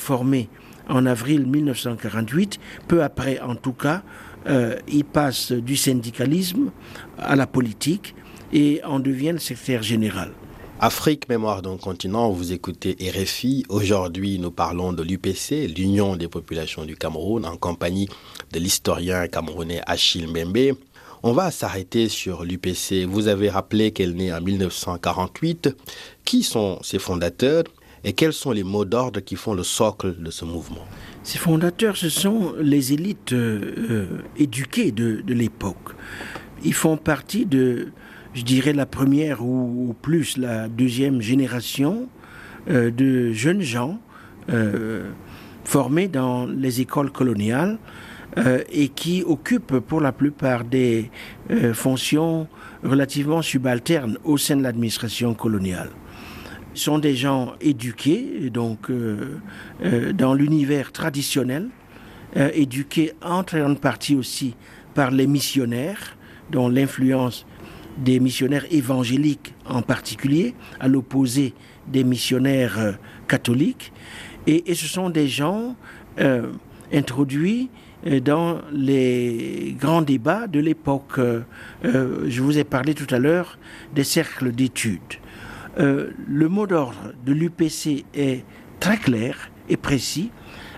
en 0.90 1.06
avril 1.06 1.46
1948, 1.48 2.60
peu 2.88 3.04
après 3.04 3.40
en 3.40 3.56
tout 3.56 3.74
cas, 3.74 4.04
euh, 4.48 4.78
il 4.88 5.06
passe 5.06 5.52
du 5.52 5.78
syndicalisme 5.78 6.72
à 7.18 7.36
la 7.36 7.48
politique 7.48 8.16
et 8.52 8.82
en 8.84 9.00
devient 9.00 9.32
le 9.32 9.40
secrétaire 9.40 9.84
général. 9.84 10.32
Afrique, 10.80 11.30
mémoire 11.30 11.62
d'un 11.62 11.78
continent, 11.78 12.30
vous 12.30 12.52
écoutez 12.52 12.98
RFI. 13.00 13.64
Aujourd'hui, 13.70 14.38
nous 14.38 14.52
parlons 14.52 14.92
de 14.92 15.02
l'UPC, 15.02 15.68
l'Union 15.74 16.18
des 16.18 16.28
populations 16.28 16.84
du 16.84 16.98
Cameroun, 16.98 17.46
en 17.46 17.56
compagnie 17.56 18.10
de 18.52 18.60
l'historien 18.60 19.28
camerounais 19.28 19.82
Achille 19.86 20.28
Mbembe. 20.28 20.76
On 21.26 21.32
va 21.32 21.52
s'arrêter 21.52 22.10
sur 22.10 22.44
l'UPC. 22.44 23.06
Vous 23.06 23.30
avez 23.30 23.50
rappelé 23.50 23.92
qu'elle 23.92 24.14
naît 24.14 24.34
en 24.34 24.42
1948. 24.42 25.70
Qui 26.26 26.44
sont 26.44 26.80
ses 26.82 27.00
fondateurs? 27.00 27.64
Et 28.04 28.14
quels 28.14 28.34
sont 28.34 28.52
les 28.52 28.64
mots 28.64 28.86
d'ordre 28.86 29.20
qui 29.22 29.36
font 29.36 29.54
le 29.54 29.64
socle 29.64 30.22
de 30.22 30.30
ce 30.30 30.46
mouvement 30.46 30.86
Ces 31.24 31.38
fondateurs, 31.38 31.96
ce 31.96 32.10
sont 32.10 32.54
les 32.60 32.94
élites 32.94 33.34
euh, 33.34 33.74
euh, 33.90 34.08
éduquées 34.38 34.92
de, 34.92 35.24
l'époque. 35.28 35.96
Ils 36.64 36.74
font 36.74 36.98
partie 36.98 37.46
de, 37.46 37.90
je 38.34 38.44
dirais, 38.44 38.74
la 38.74 38.86
première 38.86 39.44
ou, 39.44 39.96
plus 40.02 40.38
la 40.38 40.68
deuxième 40.68 41.22
génération 41.22 42.10
euh, 42.70 42.92
de 42.92 43.32
jeunes 43.32 43.62
gens 43.62 44.00
formés 45.64 46.10
dans 46.10 46.46
les 46.46 46.82
écoles 46.82 47.12
coloniales 47.12 47.78
et 48.70 48.90
qui 48.90 49.24
occupent 49.26 49.80
pour 49.80 50.02
la 50.02 50.12
plupart 50.12 50.66
des 50.66 51.10
fonctions 51.72 52.50
relativement 52.84 53.42
subalternes 53.42 54.18
au 54.26 54.38
sein 54.38 54.58
de 54.58 54.64
l'administration 54.64 55.34
coloniale 55.34 55.92
sont 56.74 57.00
des 57.00 57.16
gens 57.16 57.54
éduqués, 57.62 58.50
donc 58.52 58.90
euh, 58.90 59.40
euh, 59.84 60.14
dans 60.14 60.34
l'univers 60.34 60.92
traditionnel, 60.92 61.70
euh, 62.38 62.50
éduqués 62.54 63.14
en 63.22 63.44
grande 63.44 63.80
partie 63.80 64.16
aussi 64.16 64.56
par 64.96 65.12
les 65.12 65.28
missionnaires, 65.28 66.18
dont 66.52 66.70
l'influence 66.70 67.46
des 67.98 68.20
missionnaires 68.20 68.66
évangéliques 68.72 69.54
en 69.66 69.82
particulier, 69.82 70.56
à 70.80 70.88
l'opposé 70.88 71.54
des 71.88 72.04
missionnaires 72.04 72.98
catholiques. 73.28 73.92
Et, 74.48 74.74
ce 74.74 74.88
sont 74.88 75.10
des 75.10 75.28
gens 75.28 75.76
introduits 76.92 77.70
dans 78.24 78.60
les 78.72 79.76
grands 79.80 80.02
débats 80.02 80.48
de 80.48 80.60
l'époque. 80.60 81.20
Je 81.84 82.42
vous 82.42 82.58
ai 82.58 82.64
parlé 82.64 82.94
tout 82.96 83.14
à 83.14 83.20
l'heure 83.20 83.58
des 83.94 84.04
cercles 84.04 84.52
d'études. 84.52 85.20
Euh, 85.80 86.12
le 86.28 86.50
mot 86.50 86.68
d'ordre 86.68 87.14
de 87.26 87.34
l'UPC 87.34 88.06
est 88.14 88.44
très 88.80 88.98
clair 88.98 89.50
et 89.70 89.78
précis. 89.78 90.32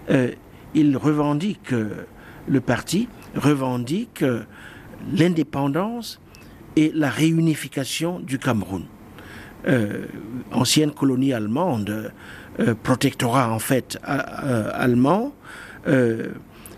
Euh, 0.10 0.32
il 0.74 0.96
revendique, 0.98 1.74
euh, 1.74 2.06
le 2.48 2.62
parti 2.62 3.10
revendique 3.36 4.24
l'indépendance 5.12 6.22
et 6.76 6.92
la 6.94 7.10
réunification 7.10 8.20
du 8.20 8.40
Cameroun. 8.40 8.86
ancienne 10.52 10.92
colonie 10.92 11.34
allemande, 11.34 12.14
protectorat 12.84 13.52
en 13.52 13.60
fait 13.60 13.98
allemand, 14.04 15.34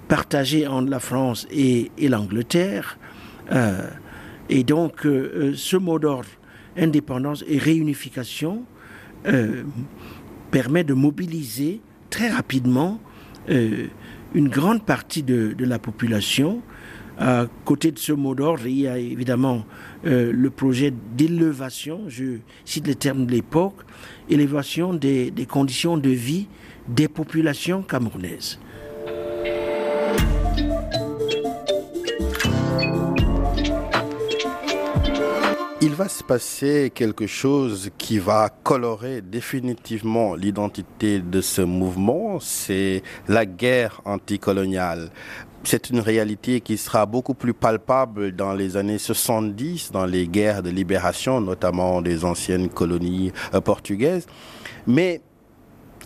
partagé 0.07 0.67
entre 0.67 0.89
la 0.89 0.99
France 0.99 1.47
et, 1.51 1.91
l'Angleterre. 1.99 2.97
et 4.49 4.63
donc, 4.63 5.01
ce 5.03 5.77
mot 5.77 5.99
d'ordre, 5.99 6.29
indépendance 6.77 7.43
et 7.47 7.57
réunification, 7.57 8.63
permet 10.51 10.83
de 10.83 10.93
mobiliser 10.93 11.81
très 12.09 12.29
rapidement 12.29 12.99
une 13.49 14.49
grande 14.49 14.83
partie 14.83 15.23
de, 15.23 15.55
la 15.59 15.79
population. 15.79 16.61
À 17.19 17.47
côté 17.65 17.91
de 17.91 17.97
ce 17.97 18.13
mot 18.13 18.35
d'ordre, 18.35 18.67
il 18.67 18.79
y 18.79 18.87
a 18.87 18.97
évidemment 18.99 19.65
le 20.03 20.49
projet 20.49 20.93
d'élévation, 21.15 22.01
je 22.07 22.37
cite 22.63 22.87
les 22.87 22.95
termes 22.95 23.25
de 23.25 23.31
l'époque, 23.31 23.75
élévation 24.29 24.93
des, 24.93 25.33
conditions 25.49 25.97
de 25.97 26.09
vie 26.09 26.47
des 26.87 27.07
populations 27.07 27.81
camerounaises. 27.81 28.59
Va 35.97 36.07
se 36.07 36.23
passer 36.23 36.91
quelque 36.93 37.25
chose 37.25 37.89
qui 37.97 38.19
va 38.19 38.49
colorer 38.49 39.21
définitivement 39.21 40.35
l'identité 40.35 41.19
de 41.19 41.41
ce 41.41 41.63
mouvement, 41.63 42.39
c'est 42.39 43.01
la 43.27 43.47
guerre 43.47 43.99
anticoloniale. 44.05 45.09
C'est 45.63 45.89
une 45.89 45.99
réalité 45.99 46.61
qui 46.61 46.77
sera 46.77 47.07
beaucoup 47.07 47.33
plus 47.33 47.55
palpable 47.55 48.33
dans 48.33 48.53
les 48.53 48.77
années 48.77 48.99
70, 48.99 49.91
dans 49.91 50.05
les 50.05 50.27
guerres 50.27 50.61
de 50.61 50.69
libération, 50.69 51.41
notamment 51.41 52.03
des 52.03 52.25
anciennes 52.25 52.69
colonies 52.69 53.31
euh, 53.55 53.59
portugaises. 53.59 54.27
Mais 54.85 55.21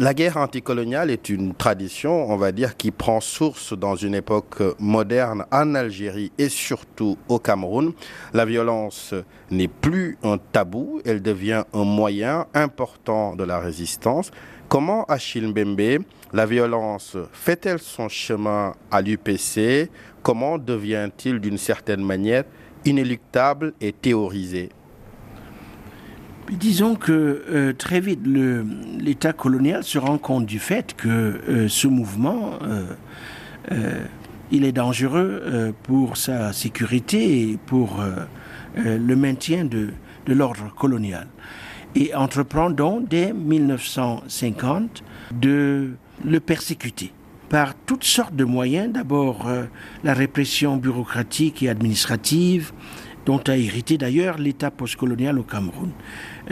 la 0.01 0.15
guerre 0.15 0.37
anticoloniale 0.37 1.11
est 1.11 1.29
une 1.29 1.53
tradition, 1.53 2.27
on 2.27 2.35
va 2.35 2.51
dire, 2.51 2.75
qui 2.75 2.89
prend 2.89 3.21
source 3.21 3.77
dans 3.77 3.95
une 3.95 4.15
époque 4.15 4.63
moderne 4.79 5.45
en 5.51 5.75
Algérie 5.75 6.31
et 6.39 6.49
surtout 6.49 7.19
au 7.29 7.37
Cameroun. 7.37 7.93
La 8.33 8.45
violence 8.45 9.13
n'est 9.51 9.67
plus 9.67 10.17
un 10.23 10.39
tabou, 10.39 11.01
elle 11.05 11.21
devient 11.21 11.65
un 11.71 11.83
moyen 11.83 12.47
important 12.55 13.35
de 13.35 13.43
la 13.43 13.59
résistance. 13.59 14.31
Comment 14.69 15.03
Achille 15.05 15.49
Mbembe, 15.49 16.03
la 16.33 16.47
violence 16.47 17.15
fait-elle 17.31 17.77
son 17.77 18.09
chemin 18.09 18.73
à 18.89 19.03
l'UPC 19.03 19.91
Comment 20.23 20.57
devient-il 20.57 21.39
d'une 21.39 21.59
certaine 21.59 22.01
manière 22.03 22.45
inéluctable 22.85 23.73
et 23.79 23.91
théorisé? 23.91 24.69
Disons 26.51 26.95
que 26.95 27.43
euh, 27.49 27.71
très 27.71 28.01
vite, 28.01 28.19
l'État 28.99 29.31
colonial 29.31 29.85
se 29.85 29.97
rend 29.97 30.17
compte 30.17 30.45
du 30.45 30.59
fait 30.59 30.93
que 30.97 31.07
euh, 31.07 31.69
ce 31.69 31.87
mouvement, 31.87 32.59
euh, 33.71 34.03
il 34.51 34.65
est 34.65 34.73
dangereux 34.73 35.73
pour 35.83 36.17
sa 36.17 36.51
sécurité 36.51 37.51
et 37.51 37.57
pour 37.67 38.03
le 38.75 39.15
maintien 39.15 39.63
de, 39.63 39.91
de 40.25 40.33
l'ordre 40.33 40.73
colonial. 40.75 41.27
Et 41.95 42.13
entreprend 42.13 42.69
donc 42.69 43.07
dès 43.07 43.31
1950 43.31 45.03
de 45.31 45.91
le 46.25 46.39
persécuter 46.41 47.13
par 47.47 47.75
toutes 47.75 48.03
sortes 48.03 48.35
de 48.35 48.43
moyens. 48.43 48.91
D'abord 48.91 49.47
la 50.03 50.13
répression 50.13 50.75
bureaucratique 50.75 51.63
et 51.63 51.69
administrative, 51.69 52.73
dont 53.25 53.39
a 53.47 53.57
hérité 53.57 53.97
d'ailleurs 53.97 54.37
l'État 54.37 54.71
postcolonial 54.71 55.37
au 55.39 55.43
Cameroun 55.43 55.91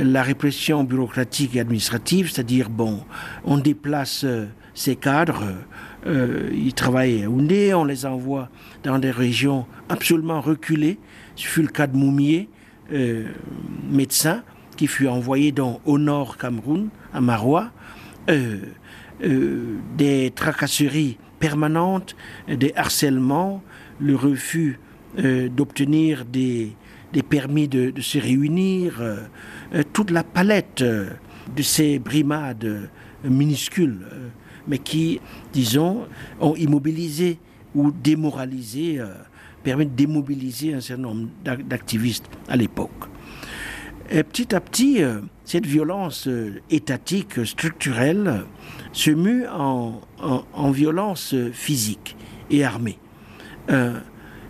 la 0.03 0.23
répression 0.23 0.83
bureaucratique 0.83 1.55
et 1.55 1.59
administrative, 1.59 2.31
c'est-à-dire, 2.31 2.69
bon, 2.69 3.03
on 3.43 3.57
déplace 3.57 4.23
euh, 4.23 4.45
ces 4.73 4.95
cadres, 4.95 5.43
euh, 6.05 6.49
ils 6.53 6.73
travaillent 6.73 7.23
à 7.23 7.29
Oundé, 7.29 7.73
on 7.73 7.83
les 7.83 8.05
envoie 8.05 8.49
dans 8.83 8.99
des 8.99 9.11
régions 9.11 9.65
absolument 9.89 10.41
reculées. 10.41 10.97
Ce 11.35 11.47
fut 11.47 11.61
le 11.61 11.67
cas 11.67 11.88
de 11.88 11.97
Moumier, 11.97 12.49
euh, 12.93 13.25
médecin, 13.89 14.43
qui 14.77 14.88
fut 14.88 15.07
envoyé 15.07 15.51
dans, 15.51 15.81
au 15.85 15.97
nord 15.97 16.38
Cameroun, 16.38 16.89
à 17.13 17.21
Marois. 17.21 17.71
des 19.97 20.31
tracasseries 20.33 21.17
permanentes, 21.39 22.15
des 22.47 22.71
harcèlements, 22.75 23.62
le 23.99 24.15
refus 24.15 24.79
d'obtenir 25.17 26.26
des, 26.26 26.76
des 27.13 27.24
permis 27.24 27.67
de, 27.67 27.93
se 28.02 28.17
réunir, 28.17 28.98
euh, 29.00 29.17
euh, 29.74 29.84
toute 29.93 30.12
la 30.12 30.24
palette 30.24 30.82
euh, 30.82 31.10
de 31.56 31.62
ces 31.62 32.00
brimades 32.00 32.89
minuscules, 33.24 34.06
mais 34.67 34.78
qui, 34.78 35.19
disons, 35.52 36.06
ont 36.39 36.56
immobilisé 36.56 37.39
ou 37.74 37.91
démoralisé, 37.91 39.02
permis 39.63 39.88
de 39.88 39.91
démobiliser 39.91 40.74
un 40.74 40.80
certain 40.80 41.04
nombre 41.04 41.28
d'activistes 41.43 42.30
à 42.48 42.56
l'époque. 42.56 43.10
Et 44.12 44.24
petit 44.24 44.56
à 44.56 44.62
petit, 44.62 45.00
cette 45.43 45.65
violence 45.65 46.30
étatique, 46.69 47.45
structurelle, 47.45 48.43
se 48.93 49.12
mue 49.12 49.45
en, 49.48 50.00
en 50.22 50.72
violence 50.72 51.36
physique 51.52 52.15
et 52.50 52.63
armée. 52.63 53.00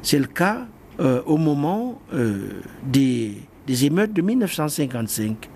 C'est 0.02 0.20
le 0.20 0.28
cas 0.28 0.66
euh, 1.00 1.22
au 1.26 1.38
moment 1.38 2.02
euh, 2.14 2.62
des, 2.84 3.38
émeutes 3.86 4.14
de 4.14 4.22
1955, 4.22 5.50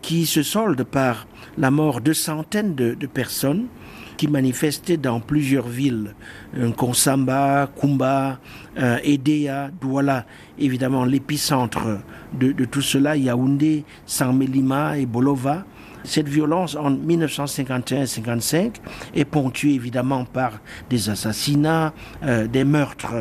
qui 0.00 0.26
se 0.26 0.42
soldent 0.42 0.84
par 0.84 1.26
la 1.58 1.70
mort 1.70 2.00
de 2.00 2.12
centaines 2.12 2.74
de, 2.74 2.94
personnes 3.06 3.66
qui 4.16 4.28
manifestaient 4.28 4.96
dans 4.96 5.20
plusieurs 5.20 5.68
villes, 5.68 6.14
Konsamba, 6.76 7.68
Kumba, 7.78 8.38
euh, 8.78 8.98
Edea, 9.02 9.70
Douala, 9.80 10.26
évidemment 10.58 11.04
l'épicentre 11.04 12.00
de, 12.32 12.52
tout 12.64 12.82
cela, 12.82 13.16
Yaoundé, 13.16 13.84
Saint-Mélima 14.06 14.98
et 14.98 15.06
Bolova. 15.06 15.64
Cette 16.04 16.28
violence 16.28 16.74
en 16.74 16.90
1951-55 16.90 18.76
est 19.14 19.24
ponctuée 19.24 19.74
évidemment 19.74 20.24
par 20.24 20.60
des 20.90 21.10
assassinats, 21.10 21.92
des 22.50 22.64
meurtres 22.64 23.14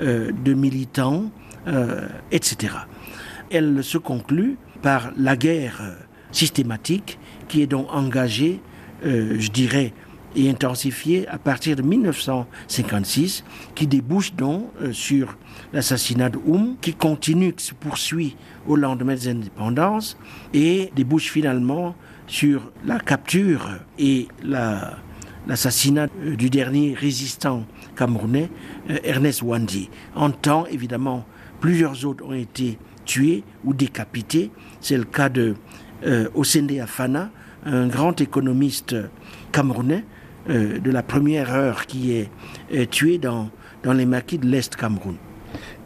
de 0.00 0.54
militants, 0.54 1.30
euh, 1.66 2.08
etc. 2.30 2.74
Elle 3.50 3.82
se 3.82 3.96
conclut 3.96 4.58
par 4.82 5.12
la 5.16 5.34
guerre 5.34 5.80
systématique 6.30 7.18
qui 7.48 7.62
est 7.62 7.66
donc 7.66 7.86
engagée, 7.90 8.60
euh, 9.06 9.36
je 9.38 9.50
dirais, 9.50 9.94
et 10.36 10.50
intensifiée 10.50 11.26
à 11.28 11.38
partir 11.38 11.76
de 11.76 11.80
1956, 11.80 13.44
qui 13.74 13.86
débouche 13.86 14.34
donc 14.34 14.68
sur 14.92 15.38
l'assassinat 15.72 16.28
de 16.28 16.38
Oum, 16.44 16.76
qui 16.82 16.92
continue, 16.92 17.52
qui 17.52 17.64
se 17.64 17.74
poursuit 17.74 18.36
au 18.66 18.76
lendemain 18.76 19.14
des 19.14 19.28
indépendances, 19.28 20.18
et 20.52 20.90
débouche 20.96 21.30
finalement 21.30 21.94
sur 22.26 22.72
la 22.84 22.98
capture 22.98 23.78
et 23.98 24.26
l'assassinat 24.42 26.08
du 26.36 26.50
dernier 26.50 26.94
résistant 26.94 27.64
camerounais, 27.94 28.50
euh, 28.90 28.98
Ernest 29.04 29.42
Wandi. 29.42 29.90
En 30.14 30.30
temps, 30.30 30.66
évidemment, 30.66 31.24
plusieurs 31.60 32.04
autres 32.04 32.24
ont 32.24 32.32
été 32.32 32.78
tués 33.04 33.44
ou 33.64 33.74
décapités. 33.74 34.50
C'est 34.80 34.96
le 34.96 35.04
cas 35.04 35.28
de 35.28 35.54
euh, 36.04 36.28
Osende 36.34 36.72
Afana, 36.72 37.30
un 37.64 37.86
grand 37.86 38.20
économiste 38.20 38.94
camerounais 39.52 40.04
euh, 40.50 40.78
de 40.78 40.90
la 40.90 41.02
première 41.02 41.52
heure 41.52 41.86
qui 41.86 42.12
est 42.12 42.90
tué 42.90 43.18
dans, 43.18 43.50
dans 43.82 43.92
les 43.92 44.06
maquis 44.06 44.38
de 44.38 44.46
l'Est 44.46 44.76
Cameroun. 44.76 45.16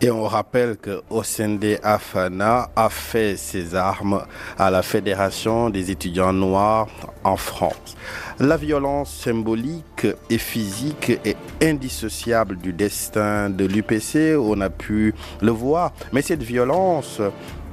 Et 0.01 0.11
on 0.11 0.25
rappelle 0.25 0.77
que 0.77 1.03
Osende 1.11 1.79
Afana 1.83 2.71
a 2.77 2.89
fait 2.89 3.37
ses 3.37 3.75
armes 3.75 4.25
à 4.57 4.71
la 4.71 4.83
Fédération 4.83 5.71
des 5.71 5.91
étudiants 5.91 6.33
noirs 6.33 6.89
en 7.25 7.37
France. 7.37 7.97
La 8.39 8.57
violence 8.57 9.13
symbolique 9.13 10.07
et 10.31 10.39
physique 10.39 11.19
est 11.25 11.37
indissociable 11.61 12.59
du 12.59 12.73
destin 12.73 13.51
de 13.51 13.65
l'UPC, 13.65 14.37
on 14.39 14.61
a 14.61 14.71
pu 14.71 15.15
le 15.41 15.51
voir, 15.51 15.93
mais 16.13 16.23
cette 16.23 16.43
violence 16.43 17.21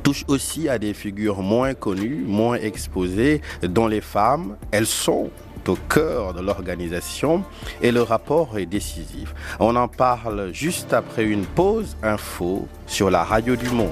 touche 0.05 0.23
aussi 0.27 0.69
à 0.69 0.77
des 0.77 0.93
figures 0.93 1.41
moins 1.41 1.73
connues, 1.73 2.23
moins 2.27 2.57
exposées, 2.57 3.41
dont 3.63 3.87
les 3.87 4.01
femmes, 4.01 4.55
elles 4.71 4.85
sont 4.85 5.29
au 5.69 5.75
cœur 5.75 6.33
de 6.33 6.41
l'organisation 6.41 7.43
et 7.81 7.91
le 7.91 8.01
rapport 8.01 8.57
est 8.57 8.65
décisif. 8.65 9.33
On 9.59 9.75
en 9.75 9.87
parle 9.87 10.51
juste 10.53 10.93
après 10.93 11.23
une 11.23 11.45
pause 11.45 11.95
info 12.03 12.67
sur 12.87 13.09
la 13.09 13.23
radio 13.23 13.55
du 13.55 13.69
monde. 13.69 13.91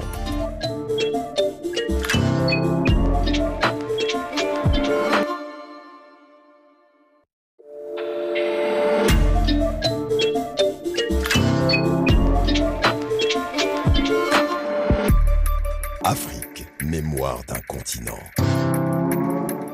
Afrique, 16.03 16.67
mémoire 16.83 17.39
d'un 17.47 17.61
continent. 17.67 18.19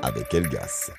Avec 0.01 0.33
Elgas. 0.33 0.91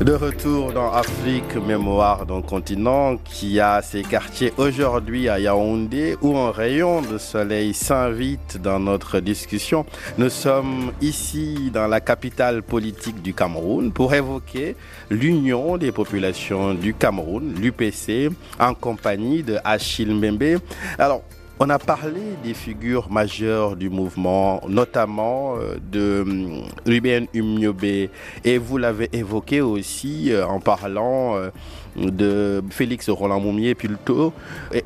De 0.00 0.14
retour 0.14 0.72
dans 0.72 0.90
Afrique, 0.90 1.56
mémoire 1.56 2.24
d'un 2.24 2.40
continent 2.40 3.18
qui 3.18 3.60
a 3.60 3.82
ses 3.82 4.00
quartiers 4.00 4.50
aujourd'hui 4.56 5.28
à 5.28 5.38
Yaoundé 5.38 6.16
où 6.22 6.38
un 6.38 6.50
rayon 6.50 7.02
de 7.02 7.18
soleil 7.18 7.74
s'invite 7.74 8.56
dans 8.62 8.80
notre 8.80 9.20
discussion. 9.20 9.84
Nous 10.16 10.30
sommes 10.30 10.92
ici 11.02 11.70
dans 11.70 11.86
la 11.86 12.00
capitale 12.00 12.62
politique 12.62 13.20
du 13.20 13.34
Cameroun 13.34 13.92
pour 13.92 14.14
évoquer 14.14 14.74
l'Union 15.10 15.76
des 15.76 15.92
populations 15.92 16.72
du 16.72 16.94
Cameroun, 16.94 17.52
l'UPC, 17.60 18.30
en 18.58 18.72
compagnie 18.72 19.42
de 19.42 19.58
Achille 19.64 20.14
Mbembe. 20.14 20.60
Alors, 20.98 21.20
on 21.62 21.68
a 21.68 21.78
parlé 21.78 22.22
des 22.42 22.54
figures 22.54 23.10
majeures 23.10 23.76
du 23.76 23.90
mouvement, 23.90 24.62
notamment 24.66 25.56
euh, 25.58 25.76
de 25.92 26.22
hum, 26.22 26.62
Ruben 26.86 27.26
Umniobe, 27.34 27.84
et 27.84 28.58
vous 28.58 28.78
l'avez 28.78 29.10
évoqué 29.12 29.60
aussi 29.60 30.32
euh, 30.32 30.46
en 30.46 30.58
parlant 30.58 31.36
euh, 31.36 31.50
de 31.96 32.62
Félix 32.70 33.10
Roland 33.10 33.40
Moumier 33.40 33.74
plutôt, 33.74 34.32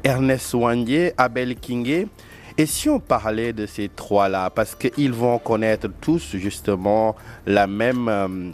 Ernest 0.02 0.52
Wandier, 0.52 1.12
Abel 1.16 1.54
Kingé. 1.54 2.08
Et 2.58 2.66
si 2.66 2.88
on 2.88 2.98
parlait 2.98 3.52
de 3.52 3.66
ces 3.66 3.88
trois-là, 3.88 4.50
parce 4.50 4.74
qu'ils 4.74 5.12
vont 5.12 5.38
connaître 5.38 5.88
tous 6.00 6.36
justement 6.36 7.14
la 7.46 7.66
même 7.68 8.52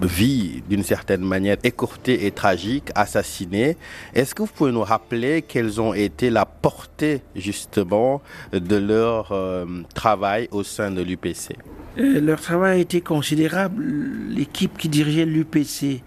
vie 0.00 0.62
d'une 0.68 0.82
certaine 0.82 1.22
manière 1.22 1.56
écourtée 1.62 2.26
et 2.26 2.30
tragique, 2.30 2.90
assassinée. 2.94 3.76
Est-ce 4.14 4.34
que 4.34 4.42
vous 4.42 4.48
pouvez 4.48 4.72
nous 4.72 4.82
rappeler 4.82 5.42
quelles 5.42 5.80
ont 5.80 5.94
été 5.94 6.30
la 6.30 6.44
portée 6.44 7.22
justement 7.36 8.22
de 8.52 8.76
leur 8.76 9.32
euh, 9.32 9.66
travail 9.94 10.48
au 10.50 10.62
sein 10.62 10.90
de 10.90 11.02
l'UPC 11.02 11.56
euh, 11.98 12.20
Leur 12.20 12.40
travail 12.40 12.78
a 12.78 12.80
été 12.80 13.00
considérable. 13.00 13.82
L'équipe 14.30 14.76
qui 14.78 14.88
dirigeait 14.88 15.26
l'UPC 15.26 16.02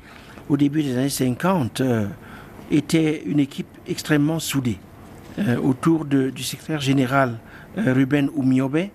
au 0.49 0.57
début 0.57 0.83
des 0.83 0.97
années 0.97 1.09
50 1.09 1.81
euh, 1.81 2.07
était 2.71 3.23
une 3.25 3.39
équipe 3.39 3.67
extrêmement 3.87 4.39
soudée 4.39 4.77
autour 5.63 6.05
du 6.05 6.43
secrétaire 6.43 6.79
général 6.79 7.39
Ruben 7.75 8.29
Oumiobe, 8.35 8.89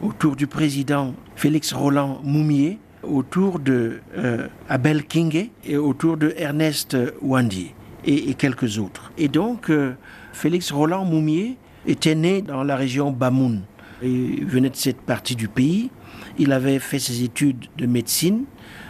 autour 0.00 0.36
du 0.36 0.46
président 0.46 1.14
Félix 1.36 1.74
Roland 1.74 2.18
Moumier, 2.24 2.78
autour 3.02 3.58
de 3.58 4.00
euh, 4.16 4.48
Abel 4.68 5.04
Kingé 5.04 5.50
et 5.64 5.76
autour 5.76 6.16
de 6.16 6.34
Ernest 6.36 6.96
Wandy 7.20 7.74
et, 8.04 8.34
quelques 8.34 8.78
autres. 8.78 9.12
Et 9.18 9.28
donc, 9.28 9.70
euh, 9.70 9.94
Félix 10.32 10.72
Roland 10.72 11.04
Moumier 11.04 11.56
était 11.86 12.14
né 12.14 12.42
dans 12.42 12.62
la 12.64 12.76
région 12.76 13.10
Bamoun. 13.10 13.62
Il 14.02 14.46
venait 14.46 14.70
de 14.70 14.76
cette 14.76 15.00
partie 15.00 15.36
du 15.36 15.48
pays. 15.48 15.90
Il 16.38 16.52
avait 16.52 16.78
fait 16.78 16.98
ses 16.98 17.22
études 17.22 17.66
de 17.76 17.86
médecine. 17.86 18.44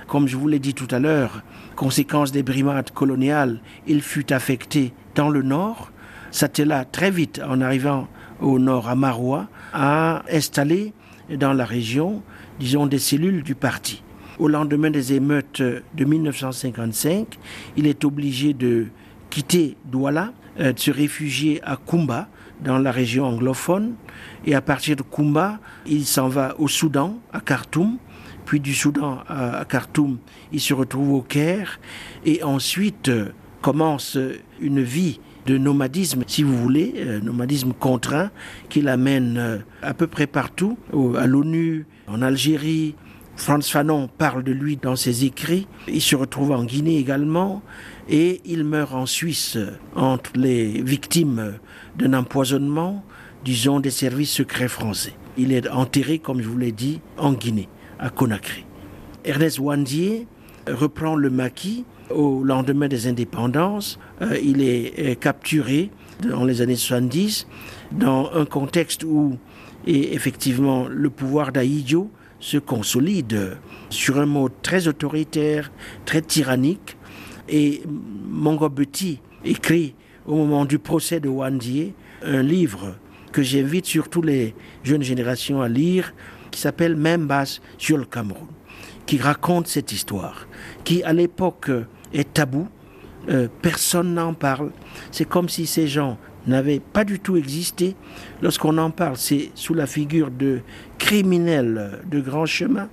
Comme 0.07 0.27
je 0.29 0.37
vous 0.37 0.48
l'ai 0.48 0.59
dit 0.59 0.75
tout 0.75 0.88
à 0.90 0.98
l'heure, 0.98 1.42
conséquence 1.77 2.33
des 2.33 2.42
brimades 2.42 2.90
coloniales, 2.90 3.61
il 3.87 4.03
fut 4.03 4.33
affecté 4.33 4.92
dans 5.14 5.29
le 5.29 5.42
nord. 5.42 5.90
là 6.59 6.85
très 6.85 7.11
vite, 7.11 7.42
en 7.46 7.61
arrivant 7.61 8.09
au 8.40 8.59
nord 8.59 8.88
à 8.88 8.94
Maroua, 8.94 9.48
a 9.72 10.22
installé 10.31 10.92
dans 11.31 11.53
la 11.53 11.64
région 11.64 12.22
disons, 12.58 12.86
des 12.86 12.98
cellules 12.98 13.42
du 13.42 13.54
parti. 13.54 14.02
Au 14.38 14.48
lendemain 14.48 14.90
des 14.90 15.12
émeutes 15.12 15.62
de 15.62 16.04
1955, 16.04 17.38
il 17.76 17.86
est 17.86 18.04
obligé 18.04 18.54
de 18.54 18.86
quitter 19.30 19.76
Douala, 19.84 20.32
euh, 20.60 20.72
de 20.72 20.78
se 20.78 20.90
réfugier 20.90 21.60
à 21.64 21.76
Kumba, 21.76 22.28
dans 22.62 22.78
la 22.78 22.92
région 22.92 23.24
anglophone. 23.24 23.94
Et 24.46 24.54
à 24.54 24.60
partir 24.60 24.96
de 24.96 25.02
Kumba, 25.02 25.58
il 25.86 26.04
s'en 26.04 26.28
va 26.28 26.54
au 26.58 26.68
Soudan, 26.68 27.18
à 27.32 27.40
Khartoum. 27.40 27.98
Puis 28.44 28.60
du 28.60 28.74
Soudan 28.74 29.20
à 29.28 29.64
Khartoum, 29.64 30.18
il 30.52 30.60
se 30.60 30.74
retrouve 30.74 31.12
au 31.12 31.22
Caire. 31.22 31.80
Et 32.24 32.42
ensuite 32.42 33.08
euh, 33.08 33.30
commence 33.60 34.18
une 34.60 34.82
vie 34.82 35.20
de 35.46 35.58
nomadisme, 35.58 36.24
si 36.26 36.42
vous 36.42 36.56
voulez, 36.56 36.94
euh, 36.98 37.20
nomadisme 37.20 37.72
contraint, 37.72 38.30
qui 38.68 38.80
l'amène 38.80 39.62
à 39.82 39.94
peu 39.94 40.06
près 40.06 40.26
partout, 40.26 40.76
à 41.16 41.26
l'ONU, 41.26 41.86
en 42.08 42.22
Algérie. 42.22 42.94
Franz 43.36 43.70
Fanon 43.70 44.08
parle 44.18 44.42
de 44.42 44.52
lui 44.52 44.76
dans 44.76 44.96
ses 44.96 45.24
écrits. 45.24 45.66
Il 45.88 46.02
se 46.02 46.14
retrouve 46.16 46.52
en 46.52 46.64
Guinée 46.64 46.98
également 46.98 47.62
et 48.08 48.40
il 48.44 48.64
meurt 48.64 48.94
en 48.94 49.06
Suisse 49.06 49.58
entre 49.96 50.32
les 50.34 50.82
victimes 50.82 51.54
d'un 51.96 52.14
empoisonnement, 52.14 53.04
disons, 53.44 53.80
des 53.80 53.90
services 53.90 54.32
secrets 54.32 54.68
français. 54.68 55.14
Il 55.38 55.52
est 55.52 55.68
enterré, 55.68 56.18
comme 56.18 56.42
je 56.42 56.48
vous 56.48 56.58
l'ai 56.58 56.72
dit, 56.72 57.00
en 57.16 57.32
Guinée, 57.32 57.68
à 57.98 58.10
Conakry. 58.10 58.66
Ernest 59.24 59.58
Wandier 59.58 60.26
reprend 60.68 61.16
le 61.16 61.30
maquis 61.30 61.84
au 62.10 62.44
lendemain 62.44 62.88
des 62.88 63.06
indépendances. 63.06 63.98
Euh, 64.20 64.36
il 64.42 64.62
est 64.62 64.92
euh, 64.98 65.14
capturé 65.14 65.90
dans 66.28 66.44
les 66.44 66.60
années 66.60 66.76
70 66.76 67.46
dans 67.92 68.30
un 68.34 68.44
contexte 68.44 69.04
où 69.04 69.38
et 69.87 70.14
effectivement, 70.14 70.87
le 70.88 71.11
pouvoir 71.11 71.53
d'Aïdjo 71.53 72.11
se 72.38 72.59
consolide 72.59 73.57
sur 73.90 74.18
un 74.18 74.27
mode 74.27 74.53
très 74.62 74.88
autoritaire, 74.88 75.71
très 76.05 76.23
tyrannique. 76.23 76.97
Et 77.49 77.83
Mongo 77.87 78.71
écrit 79.45 79.95
au 80.27 80.37
moment 80.37 80.64
du 80.64 80.79
procès 80.79 81.21
de 81.21 81.29
Wandier 81.29 81.95
un 82.25 82.42
livre 82.42 82.97
que 83.33 83.42
j'invite 83.42 83.87
surtout 83.87 84.23
les 84.23 84.55
jeunes 84.85 85.03
générations 85.03 85.62
à 85.62 85.68
lire, 85.68 86.14
qui 86.51 86.61
s'appelle 86.61 86.97
Membas 86.97 87.61
sur 87.79 87.97
le 87.97 88.05
Cameroun, 88.05 88.49
qui 89.07 89.18
raconte 89.18 89.66
cette 89.66 89.90
histoire, 89.90 90.47
qui 90.85 91.03
à 91.03 91.12
l'époque 91.12 91.71
est 92.12 92.35
tabou, 92.35 92.68
euh, 93.29 93.49
personne 93.62 94.14
n'en 94.14 94.35
parle. 94.35 94.71
C'est 95.11 95.25
comme 95.25 95.49
si 95.49 95.66
ces 95.66 95.87
gens 95.87 96.18
n'avait 96.46 96.81
pas 96.81 97.05
du 97.05 97.20
tout 97.20 97.37
existé. 97.37 97.96
Lorsqu'on 98.40 98.78
en 98.78 98.90
parle, 98.90 99.16
c'est 99.16 99.50
sous 99.55 99.74
la 99.74 99.87
figure 99.87 100.31
de 100.31 100.61
criminels 100.98 102.00
de 102.11 102.20
grands 102.20 102.46
chemins 102.46 102.88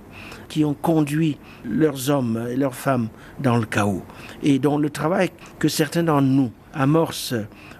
qui 0.48 0.64
ont 0.64 0.74
conduit 0.74 1.38
leurs 1.64 2.10
hommes 2.10 2.46
et 2.50 2.56
leurs 2.56 2.74
femmes 2.74 3.08
dans 3.38 3.56
le 3.56 3.66
chaos 3.66 4.02
et 4.42 4.58
dont 4.58 4.78
le 4.78 4.90
travail 4.90 5.30
que 5.58 5.68
certains 5.68 6.02
d'entre 6.02 6.26
nous 6.26 6.50
amorcent 6.74 7.34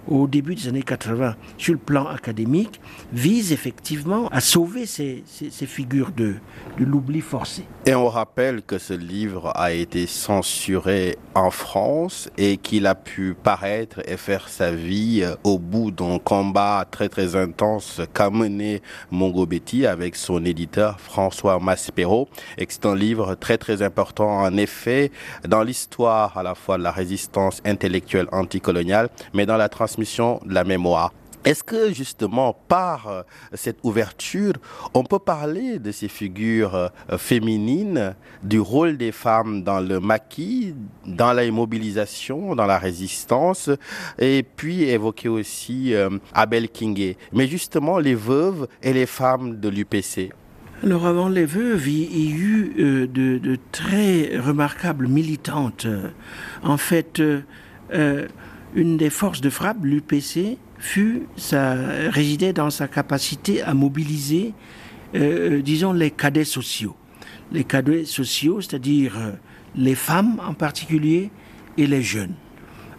au 0.08 0.26
début 0.26 0.54
des 0.54 0.68
années 0.68 0.82
80 0.82 1.34
sur 1.58 1.74
le 1.74 1.78
plan 1.78 2.06
académique 2.06 2.80
vise 3.12 3.52
effectivement 3.52 4.28
à 4.28 4.40
sauver 4.40 4.86
ces, 4.86 5.22
figures 5.66 6.10
de, 6.16 6.36
l'oubli 6.78 7.20
forcé. 7.20 7.64
Et 7.86 7.94
on 7.94 8.08
rappelle 8.08 8.62
que 8.62 8.78
ce 8.78 8.94
livre 8.94 9.52
a 9.54 9.72
été 9.72 10.06
censuré 10.06 11.18
en 11.34 11.50
France 11.50 12.28
et 12.36 12.56
qu'il 12.56 12.86
a 12.86 12.94
pu 12.94 13.34
paraître 13.34 14.00
et 14.06 14.16
faire 14.16 14.48
sa 14.48 14.72
vie 14.72 15.22
euh, 15.22 15.34
au 15.44 15.58
bout 15.58 15.90
d'un 15.90 16.18
combat 16.18 16.86
très 16.90 17.08
très 17.08 17.36
intense 17.36 18.00
qu'a 18.12 18.30
mené 18.30 18.82
Mongo 19.10 19.46
Betty 19.46 19.86
avec 19.86 20.16
son 20.16 20.44
éditeur 20.44 21.00
François 21.00 21.58
Maspero 21.60 22.28
et 22.58 22.66
c'est 22.68 22.86
un 22.86 22.96
livre 22.96 23.34
très 23.34 23.58
très 23.58 23.82
important 23.82 24.28
en 24.28 24.56
effet 24.56 25.10
dans 25.46 25.62
l'histoire 25.62 26.36
à 26.36 26.42
la 26.42 26.54
fois 26.54 26.78
de 26.78 26.82
la 26.82 26.90
résistance 26.90 27.60
intellectuelle 27.64 28.28
anticoloniale 28.32 29.08
mais 29.34 29.46
dans 29.46 29.56
la 29.56 29.68
transmission 29.90 30.40
de 30.46 30.54
la 30.54 30.62
mémoire. 30.62 31.12
Est-ce 31.44 31.64
que 31.64 31.92
justement 31.92 32.54
par 32.68 33.08
euh, 33.08 33.22
cette 33.54 33.78
ouverture, 33.82 34.52
on 34.94 35.02
peut 35.02 35.18
parler 35.18 35.78
de 35.80 35.90
ces 35.90 36.06
figures 36.06 36.74
euh, 36.76 36.88
féminines, 37.16 38.14
du 38.44 38.60
rôle 38.60 38.96
des 38.98 39.10
femmes 39.10 39.64
dans 39.64 39.80
le 39.80 39.98
maquis, 39.98 40.74
dans 41.06 41.32
la 41.32 41.50
mobilisation, 41.50 42.54
dans 42.54 42.66
la 42.66 42.78
résistance, 42.78 43.70
et 44.18 44.44
puis 44.44 44.84
évoquer 44.84 45.28
aussi 45.28 45.92
euh, 45.94 46.10
Abel 46.34 46.68
Kingé, 46.68 47.16
mais 47.32 47.48
justement 47.48 47.98
les 47.98 48.14
veuves 48.14 48.68
et 48.82 48.92
les 48.92 49.06
femmes 49.06 49.58
de 49.58 49.68
l'UPC 49.68 50.30
alors 50.82 51.04
avant 51.04 51.28
les 51.28 51.44
veuves, 51.44 51.86
il 51.88 52.30
y 52.30 52.32
a 52.32 52.36
eu 52.36 53.06
de, 53.06 53.58
très 53.70 54.38
remarquables 54.38 55.08
militantes. 55.08 55.86
En 56.62 56.78
fait, 56.78 57.20
une 58.74 58.96
des 58.96 59.10
forces 59.10 59.40
de 59.40 59.50
frappe, 59.50 59.84
l'UPC, 59.84 60.58
fut, 60.78 61.22
ça 61.36 61.74
résidait 62.08 62.52
dans 62.52 62.70
sa 62.70 62.88
capacité 62.88 63.62
à 63.62 63.74
mobiliser, 63.74 64.54
euh, 65.14 65.58
euh, 65.58 65.62
disons, 65.62 65.92
les 65.92 66.10
cadets 66.10 66.44
sociaux. 66.44 66.96
Les 67.52 67.64
cadets 67.64 68.04
sociaux, 68.04 68.60
c'est-à-dire 68.60 69.16
euh, 69.18 69.32
les 69.76 69.94
femmes 69.94 70.40
en 70.46 70.54
particulier 70.54 71.30
et 71.76 71.86
les 71.86 72.02
jeunes. 72.02 72.34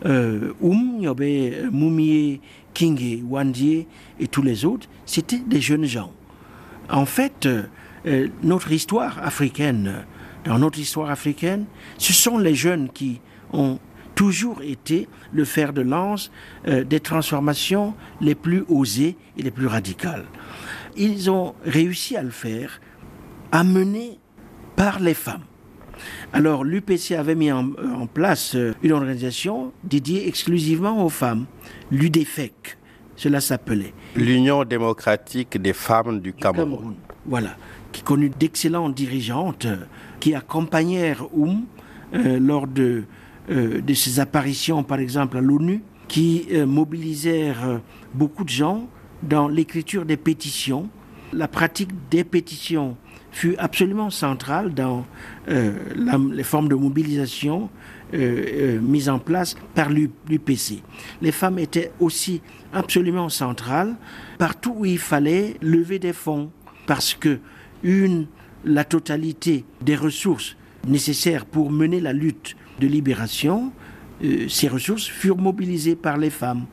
Euh, 0.05 0.53
Oum, 0.61 0.97
Yobe, 0.99 1.23
Moumier, 1.71 2.41
Kingé, 2.73 3.23
Wandier 3.27 3.87
et 4.19 4.27
tous 4.27 4.41
les 4.41 4.65
autres, 4.65 4.87
c'était 5.05 5.39
des 5.39 5.61
jeunes 5.61 5.85
gens. 5.85 6.11
En 6.89 7.05
fait, 7.05 7.47
notre 8.43 8.71
histoire 8.71 9.23
africaine, 9.23 10.05
dans 10.43 10.57
notre 10.57 10.79
histoire 10.79 11.09
africaine, 11.09 11.65
ce 11.97 12.11
sont 12.11 12.37
les 12.37 12.55
jeunes 12.55 12.89
qui 12.89 13.21
ont 13.53 13.79
toujours 14.15 14.61
été 14.61 15.07
le 15.31 15.45
fer 15.45 15.73
de 15.73 15.81
lance 15.81 16.31
euh, 16.67 16.83
des 16.83 16.99
transformations 16.99 17.93
les 18.19 18.35
plus 18.35 18.63
osées 18.69 19.15
et 19.37 19.41
les 19.41 19.51
plus 19.51 19.67
radicales. 19.67 20.25
Ils 20.97 21.29
ont 21.29 21.55
réussi 21.65 22.17
à 22.17 22.23
le 22.23 22.29
faire, 22.29 22.81
amenés 23.51 24.19
par 24.75 24.99
les 24.99 25.13
femmes. 25.13 25.43
Alors 26.33 26.63
l'UPC 26.63 27.11
avait 27.11 27.35
mis 27.35 27.51
en, 27.51 27.71
en 27.95 28.07
place 28.07 28.55
euh, 28.55 28.73
une 28.81 28.91
organisation 28.91 29.71
dédiée 29.83 30.27
exclusivement 30.27 31.05
aux 31.05 31.09
femmes, 31.09 31.45
l'UDFEC, 31.91 32.77
cela 33.15 33.39
s'appelait. 33.39 33.93
L'Union 34.15 34.63
démocratique 34.63 35.61
des 35.61 35.73
femmes 35.73 36.19
du 36.19 36.33
Cameroun. 36.33 36.71
Cameroun. 36.71 36.95
Voilà, 37.27 37.55
qui 37.91 38.01
connut 38.01 38.31
d'excellentes 38.31 38.95
dirigeantes 38.95 39.65
euh, 39.65 39.77
qui 40.19 40.33
accompagnèrent 40.33 41.27
Oum 41.37 41.65
euh, 42.13 42.39
lors 42.39 42.65
de, 42.65 43.03
de 43.51 43.93
ses 43.93 44.19
apparitions, 44.19 44.83
par 44.83 44.99
exemple, 44.99 45.37
à 45.37 45.41
l'ONU, 45.41 45.81
qui 46.07 46.47
euh, 46.51 46.65
mobilisèrent 46.65 47.65
euh, 47.65 47.77
beaucoup 48.13 48.43
de 48.43 48.49
gens 48.49 48.87
dans 49.23 49.47
l'écriture 49.47 50.05
des 50.05 50.17
pétitions. 50.17 50.89
La 51.31 51.47
pratique 51.47 51.91
des 52.09 52.23
pétitions 52.23 52.97
fut 53.31 53.55
absolument 53.57 54.09
centrale 54.09 54.73
dans 54.73 55.05
euh, 55.47 55.73
les 56.33 56.43
formes 56.43 56.67
de 56.67 56.75
mobilisation 56.75 57.69
euh, 58.13 58.17
euh, 58.17 58.79
mises 58.81 59.09
en 59.09 59.19
place 59.19 59.55
par 59.73 59.89
l'UPC. 59.89 60.83
Les 61.21 61.31
femmes 61.31 61.59
étaient 61.59 61.91
aussi 61.99 62.41
absolument 62.73 63.29
centrales 63.29 63.95
partout 64.37 64.75
où 64.79 64.85
il 64.85 64.99
fallait 64.99 65.55
lever 65.61 65.97
des 65.97 66.13
fonds 66.13 66.51
parce 66.87 67.13
que 67.13 67.39
une, 67.83 68.27
la 68.65 68.83
totalité 68.83 69.63
des 69.81 69.95
ressources 69.95 70.57
nécessaires 70.87 71.45
pour 71.45 71.71
mener 71.71 71.99
la 71.99 72.13
lutte 72.13 72.55
de 72.81 72.87
libération, 72.87 73.71
euh, 74.23 74.47
ces 74.49 74.67
ressources 74.67 75.07
furent 75.07 75.37
mobilisées 75.37 75.95
par 75.95 76.17
les 76.17 76.29
femmes. 76.29 76.65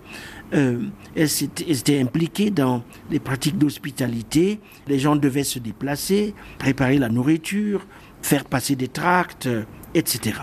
Euh, 0.55 0.81
elles, 1.15 1.29
étaient 1.69 2.01
impliquées 2.01 2.51
dans 2.51 2.83
les 3.11 3.21
pratiques 3.21 3.59
d'hospitalité. 3.59 4.61
Les 4.87 4.99
gens 4.99 5.17
devaient 5.17 5.45
se 5.45 5.59
déplacer, 5.59 6.35
préparer 6.59 6.99
la 6.99 7.11
nourriture, 7.11 7.87
faire 8.23 8.45
passer 8.45 8.75
des 8.75 8.89
tracts, 8.89 9.47
euh, 9.47 9.65
etc. 9.95 10.41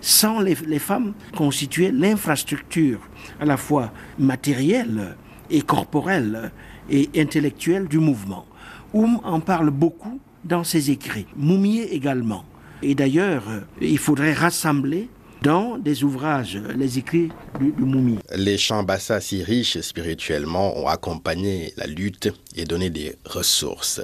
Sans 0.00 0.40
les, 0.40 0.56
les 0.66 0.78
femmes 0.78 1.12
constituaient 1.36 1.92
l'infrastructure 1.92 3.00
à 3.40 3.44
la 3.44 3.56
fois 3.56 3.92
matérielle 4.18 5.16
et 5.50 5.62
corporelle 5.62 6.52
et 6.88 7.10
intellectuelle 7.16 7.88
du 7.88 7.98
mouvement. 7.98 8.46
Oum 8.92 9.20
en 9.24 9.40
parle 9.40 9.70
beaucoup 9.70 10.20
dans 10.44 10.64
ses 10.64 10.90
écrits, 10.90 11.26
Moumier 11.36 11.92
également. 11.92 12.44
Et 12.82 12.94
d'ailleurs, 12.94 13.44
il 13.80 13.98
faudrait 13.98 14.32
rassembler 14.32 15.08
dans 15.42 15.78
des 15.78 16.04
ouvrages 16.04 16.58
les 16.76 16.98
écrits 16.98 17.30
du, 17.58 17.72
du 17.72 17.82
Moumier. 17.82 18.18
Les 18.34 18.58
chants 18.58 18.82
Bassa, 18.82 19.20
si 19.20 19.42
riches 19.42 19.80
spirituellement, 19.80 20.78
ont 20.78 20.86
accompagné 20.86 21.72
la 21.76 21.86
lutte 21.86 22.32
et 22.56 22.64
donné 22.64 22.90
des 22.90 23.16
ressources. 23.24 24.00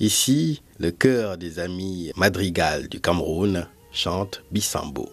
Ici, 0.00 0.62
le 0.78 0.90
chœur 0.90 1.38
des 1.38 1.58
amis 1.58 2.12
madrigal 2.16 2.88
du 2.88 3.00
Cameroun 3.00 3.66
chante 3.92 4.42
Bissambo. 4.50 5.08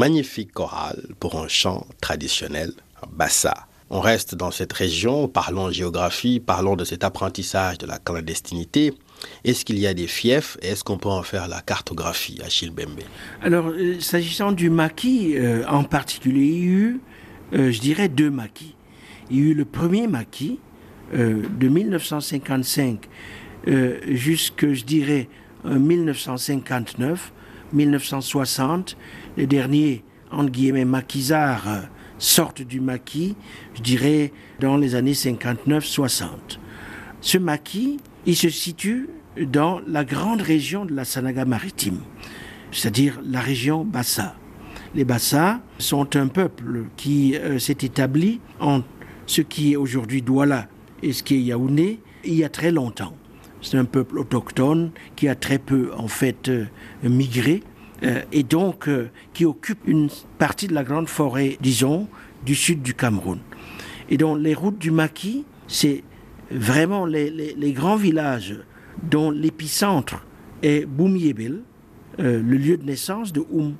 Magnifique 0.00 0.52
chorale 0.54 1.02
pour 1.20 1.38
un 1.38 1.46
chant 1.46 1.86
traditionnel, 2.00 2.72
Bassa. 3.12 3.66
On 3.90 4.00
reste 4.00 4.34
dans 4.34 4.50
cette 4.50 4.72
région, 4.72 5.28
parlons 5.28 5.70
géographie, 5.70 6.40
parlons 6.40 6.74
de 6.74 6.84
cet 6.84 7.04
apprentissage 7.04 7.76
de 7.76 7.86
la 7.86 7.98
clandestinité. 7.98 8.94
Est-ce 9.44 9.62
qu'il 9.66 9.78
y 9.78 9.86
a 9.86 9.92
des 9.92 10.06
fiefs 10.06 10.56
et 10.62 10.68
est-ce 10.68 10.84
qu'on 10.84 10.96
peut 10.96 11.10
en 11.10 11.22
faire 11.22 11.48
la 11.48 11.60
cartographie 11.60 12.40
à 12.42 12.48
Chilbembe 12.48 13.00
Alors, 13.42 13.66
euh, 13.68 14.00
s'agissant 14.00 14.52
du 14.52 14.70
maquis 14.70 15.36
euh, 15.36 15.66
en 15.68 15.84
particulier, 15.84 16.46
il 16.46 16.58
y 16.58 16.62
a 16.62 16.70
eu, 16.70 17.00
euh, 17.52 17.70
je 17.70 17.80
dirais, 17.80 18.08
deux 18.08 18.30
maquis. 18.30 18.76
Il 19.30 19.36
y 19.36 19.40
a 19.40 19.42
eu 19.50 19.54
le 19.54 19.66
premier 19.66 20.06
maquis 20.06 20.58
de 21.12 21.68
1955 21.68 23.08
euh, 23.68 23.98
jusque, 24.06 24.72
je 24.72 24.84
dirais, 24.84 25.28
euh, 25.66 25.78
1959, 25.78 27.32
1960. 27.72 28.96
Les 29.36 29.46
derniers, 29.46 30.04
entre 30.30 30.50
guillemets, 30.50 30.84
maquisards 30.84 31.68
euh, 31.68 31.80
sortent 32.18 32.62
du 32.62 32.80
maquis, 32.80 33.36
je 33.74 33.82
dirais, 33.82 34.32
dans 34.60 34.76
les 34.76 34.94
années 34.94 35.12
59-60. 35.12 36.26
Ce 37.20 37.38
maquis, 37.38 37.98
il 38.26 38.36
se 38.36 38.48
situe 38.48 39.08
dans 39.40 39.80
la 39.86 40.04
grande 40.04 40.42
région 40.42 40.84
de 40.84 40.94
la 40.94 41.04
Sanaga 41.04 41.44
maritime, 41.44 42.00
c'est-à-dire 42.72 43.20
la 43.24 43.40
région 43.40 43.84
Bassa. 43.84 44.34
Les 44.94 45.04
Bassa 45.04 45.60
sont 45.78 46.16
un 46.16 46.26
peuple 46.26 46.86
qui 46.96 47.36
euh, 47.36 47.58
s'est 47.58 47.78
établi 47.82 48.40
en 48.58 48.82
ce 49.26 49.40
qui 49.40 49.72
est 49.72 49.76
aujourd'hui 49.76 50.20
Douala 50.20 50.68
et 51.02 51.12
ce 51.12 51.22
qui 51.22 51.36
est 51.36 51.42
Yaoundé 51.42 52.00
il 52.24 52.34
y 52.34 52.44
a 52.44 52.48
très 52.48 52.70
longtemps. 52.70 53.14
C'est 53.62 53.76
un 53.76 53.84
peuple 53.84 54.18
autochtone 54.18 54.90
qui 55.16 55.28
a 55.28 55.34
très 55.34 55.58
peu 55.58 55.90
en 55.96 56.08
fait 56.08 56.48
euh, 56.48 56.66
migré 57.02 57.62
euh, 58.02 58.22
et 58.32 58.42
donc 58.42 58.88
euh, 58.88 59.10
qui 59.34 59.44
occupe 59.44 59.80
une 59.86 60.08
partie 60.38 60.66
de 60.66 60.74
la 60.74 60.82
grande 60.82 61.08
forêt, 61.08 61.58
disons, 61.60 62.08
du 62.44 62.54
sud 62.54 62.82
du 62.82 62.94
Cameroun. 62.94 63.38
Et 64.08 64.16
donc 64.16 64.38
les 64.40 64.54
routes 64.54 64.78
du 64.78 64.90
maquis, 64.90 65.44
c'est 65.68 66.02
vraiment 66.50 67.04
les, 67.04 67.72
grands 67.74 67.96
villages 67.96 68.56
dont 69.02 69.30
l'épicentre 69.30 70.24
est 70.62 70.84
Boumiébel, 70.86 71.60
le 72.18 72.40
lieu 72.40 72.76
de 72.76 72.84
naissance 72.84 73.32
de 73.32 73.44
Oum, 73.50 73.74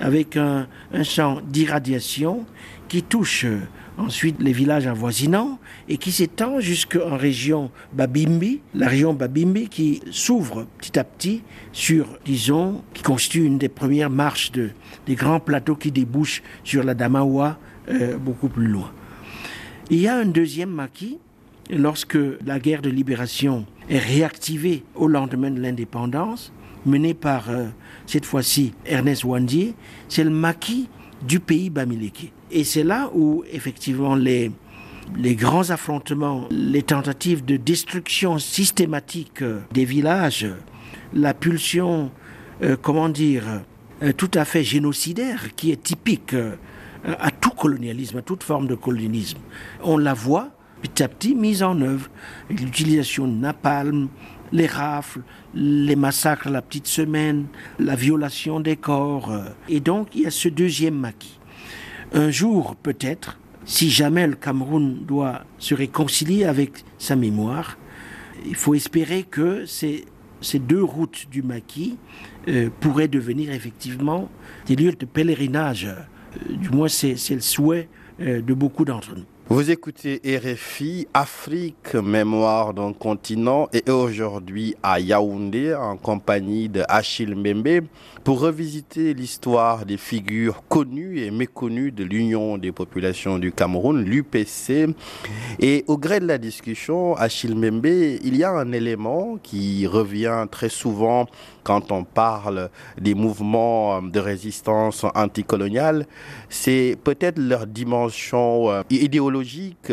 avec 0.00 0.36
un, 0.36 0.66
champ 1.02 1.40
d'irradiation 1.46 2.44
qui 2.88 3.02
touche 3.02 3.46
ensuite 4.00 4.40
les 4.40 4.52
villages 4.52 4.86
avoisinants 4.86 5.58
et 5.88 5.98
qui 5.98 6.12
s'étend 6.12 6.60
jusqu'en 6.60 7.16
région 7.16 7.70
Babimbi, 7.92 8.60
la 8.74 8.88
région 8.88 9.12
Babimbi 9.14 9.68
qui 9.68 10.00
s'ouvre 10.10 10.66
petit 10.78 10.98
à 10.98 11.04
petit 11.04 11.42
sur, 11.72 12.06
disons, 12.24 12.82
qui 12.94 13.02
constitue 13.02 13.44
une 13.44 13.58
des 13.58 13.68
premières 13.68 14.10
marches 14.10 14.52
de, 14.52 14.70
des 15.06 15.14
grands 15.14 15.40
plateaux 15.40 15.76
qui 15.76 15.92
débouchent 15.92 16.42
sur 16.64 16.82
la 16.82 16.94
Damawa 16.94 17.58
euh, 17.90 18.16
beaucoup 18.16 18.48
plus 18.48 18.66
loin. 18.66 18.90
Il 19.90 20.00
y 20.00 20.08
a 20.08 20.16
un 20.16 20.26
deuxième 20.26 20.70
maquis 20.70 21.18
lorsque 21.70 22.18
la 22.44 22.58
guerre 22.58 22.82
de 22.82 22.90
libération 22.90 23.66
est 23.88 23.98
réactivée 23.98 24.84
au 24.94 25.08
lendemain 25.08 25.50
de 25.50 25.60
l'indépendance, 25.60 26.52
menée 26.86 27.14
par 27.14 27.50
euh, 27.50 27.66
cette 28.06 28.24
fois-ci 28.24 28.72
Ernest 28.86 29.24
Wandier, 29.24 29.74
c'est 30.08 30.24
le 30.24 30.30
maquis 30.30 30.88
du 31.22 31.40
pays 31.40 31.70
Bamileke. 31.70 32.32
Et 32.50 32.64
c'est 32.64 32.82
là 32.82 33.10
où 33.14 33.44
effectivement 33.52 34.14
les, 34.16 34.50
les 35.16 35.34
grands 35.34 35.70
affrontements, 35.70 36.46
les 36.50 36.82
tentatives 36.82 37.44
de 37.44 37.56
destruction 37.56 38.38
systématique 38.38 39.42
euh, 39.42 39.60
des 39.72 39.84
villages, 39.84 40.46
la 41.14 41.34
pulsion, 41.34 42.10
euh, 42.62 42.76
comment 42.80 43.08
dire, 43.08 43.44
euh, 44.02 44.12
tout 44.12 44.30
à 44.34 44.44
fait 44.44 44.64
génocidaire 44.64 45.54
qui 45.54 45.70
est 45.70 45.82
typique 45.82 46.34
à 47.04 47.30
tout 47.30 47.50
colonialisme, 47.50 48.18
à 48.18 48.22
toute 48.22 48.42
forme 48.42 48.66
de 48.66 48.74
colonialisme. 48.74 49.38
On 49.82 49.96
la 49.96 50.12
voit 50.12 50.50
petit 50.82 51.02
à 51.02 51.08
petit 51.08 51.34
mise 51.34 51.62
en 51.62 51.80
œuvre. 51.80 52.08
L'utilisation 52.50 53.26
de 53.26 53.32
napalm, 53.32 54.08
les 54.52 54.66
rafles, 54.66 55.22
les 55.54 55.96
massacres 55.96 56.50
la 56.50 56.60
petite 56.60 56.86
semaine, 56.86 57.46
la 57.78 57.94
violation 57.94 58.60
des 58.60 58.76
corps. 58.76 59.32
Et 59.68 59.80
donc, 59.80 60.08
il 60.14 60.22
y 60.22 60.26
a 60.26 60.30
ce 60.30 60.48
deuxième 60.48 60.94
maquis. 60.94 61.39
Un 62.12 62.30
jour, 62.30 62.74
peut-être, 62.74 63.38
si 63.64 63.88
jamais 63.88 64.26
le 64.26 64.34
Cameroun 64.34 65.04
doit 65.06 65.44
se 65.58 65.74
réconcilier 65.74 66.44
avec 66.44 66.84
sa 66.98 67.14
mémoire, 67.14 67.78
il 68.44 68.56
faut 68.56 68.74
espérer 68.74 69.22
que 69.22 69.64
ces, 69.64 70.04
deux 70.54 70.82
routes 70.82 71.26
du 71.30 71.42
maquis 71.42 71.98
euh, 72.48 72.68
pourraient 72.80 73.06
devenir 73.06 73.52
effectivement 73.52 74.28
des 74.66 74.74
lieux 74.74 74.92
de 74.92 75.06
pèlerinage. 75.06 75.84
Euh, 75.84 76.56
du 76.56 76.70
moins, 76.70 76.88
c'est 76.88 77.16
c'est 77.16 77.34
le 77.34 77.40
souhait 77.40 77.88
euh, 78.20 78.40
de 78.40 78.54
beaucoup 78.54 78.84
d'entre 78.84 79.14
nous. 79.14 79.24
Vous 79.52 79.68
écoutez 79.68 80.20
RFI, 80.24 81.08
Afrique, 81.12 81.94
mémoire 81.96 82.72
d'un 82.72 82.92
continent, 82.92 83.68
et 83.72 83.90
aujourd'hui 83.90 84.76
à 84.80 85.00
Yaoundé, 85.00 85.74
en 85.74 85.96
compagnie 85.96 86.68
de 86.68 86.84
Achille 86.88 87.34
Mbembe, 87.34 87.86
pour 88.24 88.40
revisiter 88.40 89.14
l'histoire 89.14 89.86
des 89.86 89.96
figures 89.96 90.62
connues 90.68 91.20
et 91.20 91.30
méconnues 91.30 91.90
de 91.92 92.04
l'Union 92.04 92.58
des 92.58 92.72
populations 92.72 93.38
du 93.38 93.52
Cameroun, 93.52 94.04
l'UPC. 94.04 94.94
Et 95.58 95.84
au 95.86 95.96
gré 95.96 96.20
de 96.20 96.26
la 96.26 96.38
discussion, 96.38 97.16
Achille 97.16 97.54
Mbembe, 97.54 97.86
il 97.86 98.36
y 98.36 98.44
a 98.44 98.50
un 98.50 98.72
élément 98.72 99.38
qui 99.42 99.86
revient 99.86 100.46
très 100.50 100.68
souvent 100.68 101.26
quand 101.62 101.92
on 101.92 102.04
parle 102.04 102.70
des 103.00 103.14
mouvements 103.14 104.02
de 104.02 104.18
résistance 104.20 105.04
anticoloniale, 105.14 106.06
c'est 106.48 106.96
peut-être 107.02 107.38
leur 107.38 107.66
dimension 107.66 108.70
euh, 108.70 108.82
idéologique 108.90 109.92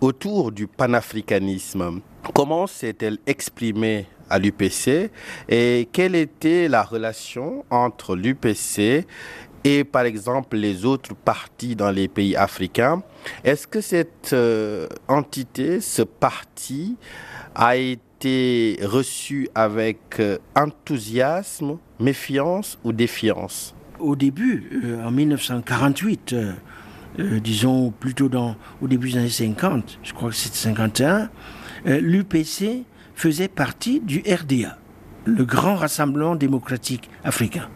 autour 0.00 0.52
du 0.52 0.66
panafricanisme. 0.66 2.00
Comment 2.34 2.66
s'est-elle 2.66 3.18
exprimée 3.26 4.06
à 4.32 4.38
l'UPC 4.38 5.10
et 5.48 5.88
quelle 5.92 6.14
était 6.14 6.66
la 6.68 6.82
relation 6.82 7.64
entre 7.70 8.16
l'UPC 8.16 9.06
et 9.64 9.84
par 9.84 10.04
exemple 10.04 10.56
les 10.56 10.84
autres 10.84 11.14
partis 11.14 11.76
dans 11.76 11.90
les 11.90 12.08
pays 12.08 12.34
africains? 12.34 13.02
Est-ce 13.44 13.66
que 13.66 13.80
cette 13.80 14.32
euh, 14.32 14.88
entité, 15.06 15.80
ce 15.80 16.02
parti, 16.02 16.96
a 17.54 17.76
été 17.76 18.78
reçu 18.82 19.48
avec 19.54 20.18
euh, 20.18 20.38
enthousiasme, 20.56 21.78
méfiance 22.00 22.78
ou 22.82 22.92
défiance? 22.92 23.74
Au 24.00 24.16
début, 24.16 24.80
euh, 24.84 25.04
en 25.04 25.10
1948, 25.10 26.32
euh, 26.32 26.52
euh, 27.18 27.40
disons 27.40 27.90
plutôt 27.90 28.28
dans, 28.28 28.56
au 28.80 28.88
début 28.88 29.10
des 29.10 29.18
années 29.18 29.28
50, 29.28 29.98
je 30.02 30.12
crois 30.12 30.30
que 30.30 30.34
c'était 30.36 30.56
51, 30.56 31.28
euh, 31.86 32.00
l'UPC 32.00 32.84
faisait 33.22 33.46
partie 33.46 34.00
du 34.00 34.20
RDA, 34.26 34.76
le 35.26 35.44
Grand 35.44 35.76
Rassemblement 35.76 36.34
démocratique 36.34 37.08
africain, 37.22 37.68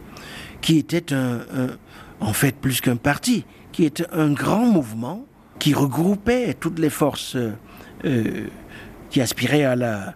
qui 0.61 0.76
était 0.76 1.12
un, 1.12 1.37
un- 1.54 1.76
en 2.18 2.32
fait 2.32 2.56
plus 2.56 2.80
qu'un 2.80 2.96
parti, 2.96 3.44
qui 3.70 3.85
était 3.85 4.06
un 4.12 4.32
grand 4.32 4.66
mouvement 4.66 5.24
qui 5.61 5.72
regroupait 5.72 6.54
toutes 6.54 6.80
les 6.80 6.90
forces 6.90 7.37
euh, 7.37 7.52
euh, 8.04 8.48
qui 9.11 9.20
aspiraient 9.20 9.62
à 9.62 9.76
la, 9.76 10.14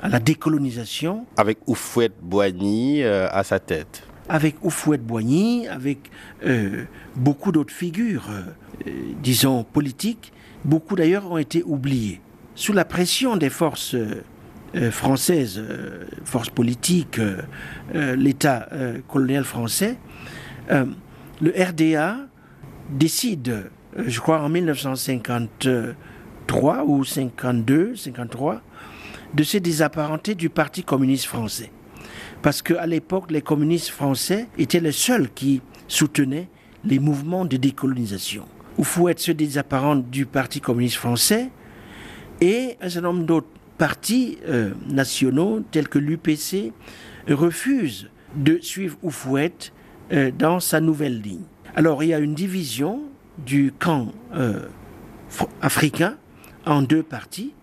à 0.00 0.08
la 0.08 0.18
décolonisation 0.18 1.26
Avec 1.36 1.58
Oufouette 1.68 2.16
Boigny 2.20 3.04
euh, 3.04 3.28
à 3.30 3.44
sa 3.44 3.60
tête. 3.60 4.02
avec 4.28 4.56
Oufouette 4.64 5.06
Boigny, 5.06 5.68
avec 5.68 6.10
euh, 6.44 6.86
beaucoup 7.14 7.52
d'autres 7.52 7.72
figures, 7.72 8.24
disons, 9.22 9.62
politiques. 9.62 10.32
Beaucoup 10.64 10.96
d'ailleurs 10.96 11.30
ont 11.30 11.38
été 11.38 11.62
oubliés. 11.62 12.20
Sous 12.56 12.72
la 12.72 12.84
pression 12.84 13.36
des 13.36 13.48
forces 13.50 13.94
euh, 14.74 14.90
françaises, 14.90 15.58
euh, 15.58 16.06
forces 16.24 16.48
politiques, 16.50 17.18
euh, 17.18 17.42
l'État 18.16 18.68
colonial 19.08 19.44
français, 19.44 19.98
le 20.70 21.52
RDA 21.56 22.16
décide, 22.90 23.70
je 23.98 24.20
crois 24.20 24.40
en 24.40 24.48
1953 24.48 26.84
ou 26.84 27.04
52, 27.04 27.96
53, 27.96 28.62
de 29.34 29.42
se 29.42 29.58
désapparenter 29.58 30.34
du 30.34 30.48
Parti 30.48 30.82
communiste 30.84 31.26
français 31.26 31.70
parce 32.42 32.60
qu'à 32.60 32.86
l'époque, 32.86 33.30
les 33.30 33.40
communistes 33.40 33.90
français 33.90 34.48
étaient 34.58 34.80
les 34.80 34.92
seuls 34.92 35.30
qui 35.30 35.62
soutenaient 35.86 36.48
les 36.84 36.98
mouvements 36.98 37.44
de 37.44 37.56
décolonisation. 37.56 38.44
Oufouette 38.78 39.20
se 39.20 39.32
désapparente 39.32 40.10
du 40.10 40.26
Parti 40.26 40.60
communiste 40.60 40.96
français 40.96 41.50
et 42.40 42.76
un 42.80 42.88
certain 42.88 43.12
nombre 43.12 43.24
d'autres 43.24 43.51
partis 43.82 44.38
euh, 44.46 44.70
nationaux, 44.86 45.58
tels 45.72 45.88
que 45.88 45.98
l'UPC, 45.98 46.72
refusent 47.28 48.08
de 48.36 48.60
suivre 48.62 48.96
Oufouette 49.02 49.72
euh, 50.12 50.30
dans 50.30 50.60
sa 50.60 50.78
nouvelle 50.80 51.20
ligne. 51.20 51.42
Alors 51.74 52.04
il 52.04 52.10
y 52.10 52.14
a 52.14 52.20
une 52.20 52.34
division 52.34 53.02
du 53.44 53.72
camp 53.76 54.12
euh, 54.36 54.68
fr- 55.28 55.48
africain 55.60 56.16
en 56.64 56.82
deux 56.82 57.02
parties. 57.02 57.54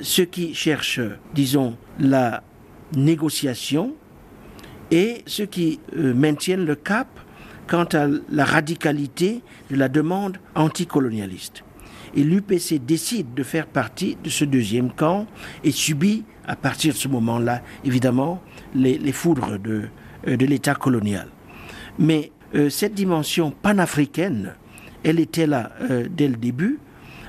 Ceux 0.00 0.26
qui 0.26 0.54
cherchent, 0.54 1.00
disons, 1.34 1.76
la 1.98 2.44
négociation 2.94 3.94
et 4.92 5.24
ceux 5.26 5.46
qui 5.46 5.80
maintiennent 5.96 6.66
le 6.66 6.76
cap 6.76 7.08
quant 7.66 7.88
à 7.92 8.06
la 8.30 8.44
radicalité 8.44 9.42
de 9.70 9.76
la 9.76 9.88
demande 9.88 10.36
anticolonialiste. 10.54 11.64
Et 12.14 12.22
l'UPC 12.22 12.78
décide 12.78 13.34
de 13.34 13.42
faire 13.42 13.66
partie 13.66 14.16
de 14.22 14.28
ce 14.28 14.44
deuxième 14.44 14.90
camp 14.90 15.26
et 15.64 15.70
subit, 15.70 16.24
à 16.46 16.56
partir 16.56 16.92
de 16.92 16.98
ce 16.98 17.08
moment-là, 17.08 17.62
évidemment, 17.84 18.42
les, 18.74 19.12
foudres 19.12 19.58
de, 19.58 19.84
euh, 20.26 20.36
de 20.36 20.46
l'État 20.46 20.74
colonial. 20.74 21.28
Mais 21.98 22.32
euh, 22.54 22.68
cette 22.68 22.94
dimension 22.94 23.50
panafricaine, 23.50 24.54
elle 25.04 25.20
était 25.20 25.46
là 25.46 25.72
euh, 25.90 26.06
dès 26.10 26.28
le 26.28 26.36
début. 26.36 26.78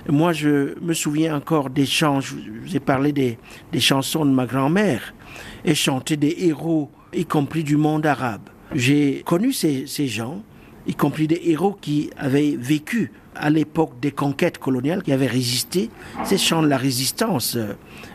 Moi, 0.09 0.33
je 0.33 0.77
me 0.81 0.93
souviens 0.93 1.35
encore 1.35 1.69
des 1.69 1.85
chants, 1.85 2.19
je 2.19 2.35
vous 2.35 2.75
ai 2.75 2.81
parlé 2.81 3.13
des, 3.13 3.37
des 3.71 3.79
chansons 3.79 4.25
de 4.25 4.31
ma 4.31 4.45
grand-mère, 4.45 5.13
et 5.63 5.75
chantait 5.75 6.17
des 6.17 6.35
héros, 6.39 6.91
y 7.13 7.25
compris 7.25 7.63
du 7.63 7.77
monde 7.77 8.05
arabe. 8.05 8.49
J'ai 8.75 9.21
connu 9.25 9.53
ces, 9.53 9.87
ces 9.87 10.07
gens, 10.07 10.43
y 10.87 10.95
compris 10.95 11.27
des 11.27 11.41
héros 11.45 11.77
qui 11.79 12.09
avaient 12.17 12.55
vécu 12.57 13.11
à 13.35 13.49
l'époque 13.49 13.99
des 13.99 14.11
conquêtes 14.11 14.57
coloniales, 14.57 15.03
qui 15.03 15.11
avaient 15.11 15.27
résisté. 15.27 15.89
Ces 16.23 16.37
chants 16.37 16.61
de 16.61 16.67
la 16.67 16.77
résistance 16.77 17.55
euh, 17.55 17.73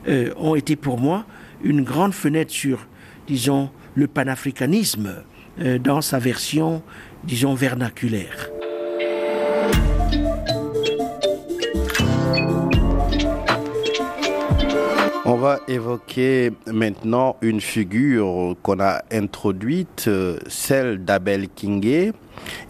euh, 0.08 0.32
ont 0.36 0.54
été 0.54 0.76
pour 0.76 0.98
moi 0.98 1.24
une 1.62 1.82
grande 1.82 2.14
fenêtre 2.14 2.52
sur, 2.52 2.86
disons, 3.26 3.70
le 3.94 4.06
panafricanisme 4.06 5.14
euh, 5.60 5.78
dans 5.78 6.00
sa 6.00 6.18
version, 6.18 6.82
disons, 7.24 7.54
vernaculaire. 7.54 8.50
Va 15.38 15.60
évoquer 15.68 16.50
maintenant 16.66 17.36
une 17.42 17.60
figure 17.60 18.56
qu'on 18.62 18.80
a 18.80 19.02
introduite, 19.12 20.06
euh, 20.08 20.36
celle 20.48 21.04
d'Abel 21.04 21.48
Kingé. 21.48 22.12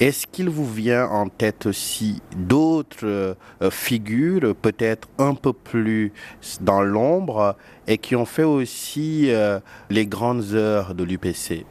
Est-ce 0.00 0.26
qu'il 0.26 0.50
vous 0.50 0.70
vient 0.70 1.06
en 1.06 1.28
tête 1.28 1.64
aussi 1.64 2.20
d'autres 2.36 3.06
euh, 3.06 3.34
figures, 3.70 4.54
peut-être 4.54 5.08
un 5.18 5.34
peu 5.34 5.54
plus 5.54 6.12
dans 6.60 6.82
l'ombre, 6.82 7.56
et 7.86 7.96
qui 7.96 8.14
ont 8.14 8.26
fait 8.26 8.44
aussi 8.44 9.30
euh, 9.30 9.60
les 9.88 10.06
grandes 10.06 10.52
heures 10.52 10.94
de 10.94 11.04
l'UPC 11.04 11.64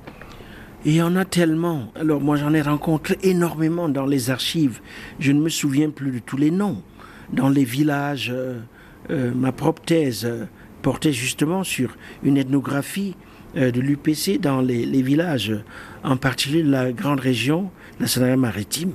il 0.86 0.94
y 0.94 1.02
en 1.02 1.18
a 1.18 1.26
tellement. 1.26 1.92
Alors 1.96 2.22
moi 2.22 2.38
j'en 2.38 2.54
ai 2.54 2.62
rencontré 2.62 3.18
énormément 3.24 3.90
dans 3.90 4.06
les 4.06 4.30
archives. 4.30 4.80
Je 5.20 5.34
ne 5.34 5.42
me 5.42 5.50
souviens 5.50 5.90
plus 5.90 6.12
de 6.12 6.20
tous 6.20 6.38
les 6.38 6.52
noms. 6.52 6.82
Dans 7.34 7.50
les 7.50 7.66
villages, 7.66 8.34
ma 9.10 9.52
propre 9.52 9.82
thèse 9.84 10.48
portait 10.82 11.14
justement 11.14 11.64
sur 11.64 11.96
une 12.24 12.38
ethnographie 12.38 13.16
euh, 13.56 13.72
de 13.72 13.82
l'UPC 13.82 14.40
dans 14.40 14.62
les, 14.62 15.02
villages, 15.02 15.54
en 16.04 16.18
particulier 16.18 16.64
la 16.64 16.92
grande 16.92 17.20
région, 17.20 17.72
la 18.00 18.08
Seine-Maritime, 18.08 18.92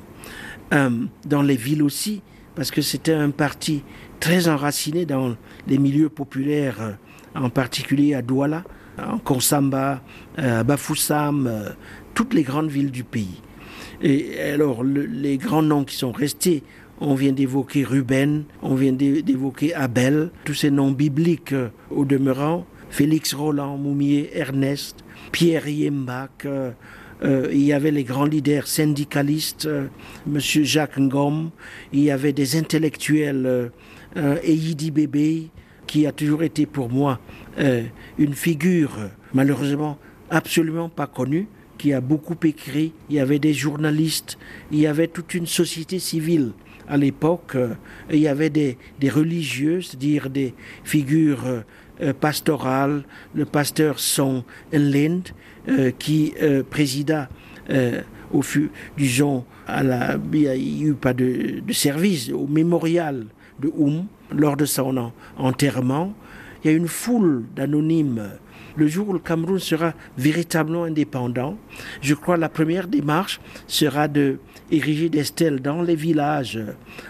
euh, 0.73 0.91
dans 1.27 1.43
les 1.43 1.57
villes 1.57 1.83
aussi, 1.83 2.23
parce 2.55 2.71
que 2.71 2.83
c'était 2.83 3.15
un 3.15 3.31
parti 3.31 3.83
très 4.21 4.49
enraciné 4.49 5.07
dans 5.07 5.37
les 5.67 5.79
milieux 5.79 6.09
populaires, 6.09 6.77
euh, 6.81 6.93
en 7.35 7.51
particulier 7.51 8.15
à 8.15 8.23
Douala, 8.23 8.65
en 9.03 9.19
Konsamba, 9.19 10.03
à 10.37 10.63
Bafoussam, 10.65 11.75
toutes 12.15 12.35
les 12.35 12.43
grandes 12.43 12.69
villes 12.71 12.91
du 12.91 13.05
pays. 13.05 13.41
Et 14.03 14.39
alors, 14.41 14.83
le- 14.85 15.07
les 15.07 15.39
grands 15.39 15.63
noms 15.63 15.85
qui 15.85 15.97
sont 15.97 16.13
restés, 16.13 16.63
on 17.03 17.15
vient 17.15 17.33
d'évoquer 17.33 17.83
Ruben, 17.85 18.45
on 18.63 18.75
vient 18.77 18.93
d'é- 18.93 19.23
d'évoquer 19.23 19.75
Abel, 19.75 20.31
tous 20.45 20.55
ces 20.55 20.71
noms 20.71 20.93
bibliques 20.93 21.53
euh, 21.53 21.69
au 21.91 22.05
demeurant, 22.05 22.65
Félix 22.91 23.35
Roland, 23.35 23.77
Moumier, 23.77 24.31
Ernest, 24.35 25.05
Pierre 25.33 25.67
Yembach, 25.67 26.31
euh, 26.47 26.71
euh, 27.25 27.49
il 27.53 27.63
y 27.63 27.73
avait 27.73 27.91
les 27.91 28.05
grands 28.05 28.25
leaders 28.25 28.67
syndicalistes, 28.69 29.67
euh, 29.67 29.87
M. 30.27 30.39
Jacques 30.39 30.99
Ngom, 30.99 31.51
il 31.93 32.01
y 32.01 32.11
avait 32.11 32.33
des 32.33 32.57
intellectuels, 32.57 33.47
euh, 33.47 33.69
euh, 34.17 34.37
Bébé, 34.93 35.49
qui 35.87 36.07
a 36.07 36.13
toujours 36.13 36.43
été 36.45 36.67
pour 36.67 36.89
moi 36.89 37.19
une 38.19 38.33
figure 38.35 38.97
malheureusement 39.35 39.99
absolument 40.31 40.89
pas 40.89 41.07
connue, 41.07 41.49
qui 41.77 41.93
a 41.93 42.01
beaucoup 42.01 42.37
écrit. 42.45 42.93
Il 43.11 43.17
y 43.17 43.21
avait 43.21 43.39
des 43.39 43.53
journalistes, 43.53 44.39
il 44.71 44.79
y 44.79 44.87
avait 44.87 45.09
toute 45.09 45.35
une 45.35 45.47
société 45.47 45.99
civile 45.99 46.53
à 46.93 46.97
l'époque. 46.99 47.55
euh, 47.55 47.75
il 48.11 48.19
y 48.21 48.29
avait 48.29 48.51
des, 48.51 48.77
des 49.01 49.09
religieux, 49.09 49.81
c'est-à-dire 49.81 50.29
des 50.29 50.55
figures 50.85 51.45
euh, 51.47 51.61
euh, 52.03 52.13
pastorales. 52.13 53.05
Le 53.35 53.45
pasteur 53.47 53.99
Son 53.99 54.45
Lind, 54.73 55.23
qui 55.99 56.35
présida 56.71 57.29
au 58.33 58.43
fut, 58.43 58.71
disons, 58.99 59.45
à 59.69 59.83
la, 59.85 60.17
il 60.33 60.41
n'y 60.41 60.49
a 60.49 60.57
eu 60.91 60.95
pas 60.95 61.15
de, 61.15 61.61
de 61.65 61.73
service 61.73 62.31
au 62.31 62.47
mémorial 62.49 63.27
de 63.61 63.71
Oum 63.77 64.07
lors 64.37 64.57
de 64.57 64.65
son 64.65 64.97
en- 64.97 65.13
enterrement. 65.39 66.15
Il 66.65 66.71
y 66.71 66.75
a 66.75 66.77
une 66.77 66.89
foule 66.89 67.45
d'anonymes. 67.55 68.23
Le 68.77 68.87
jour 68.87 69.09
où 69.09 69.13
le 69.13 69.19
Cameroun 69.19 69.59
sera 69.59 69.93
véritablement 70.17 70.85
indépendant, 70.85 71.57
je 72.01 72.15
crois 72.15 72.37
la 72.37 72.49
première 72.49 72.89
démarche 72.89 73.41
sera 73.67 74.09
de 74.09 74.39
ériger 74.71 75.09
des 75.09 75.25
stèles 75.25 75.61
dans 75.61 75.83
les 75.83 75.97
villages 75.97 76.59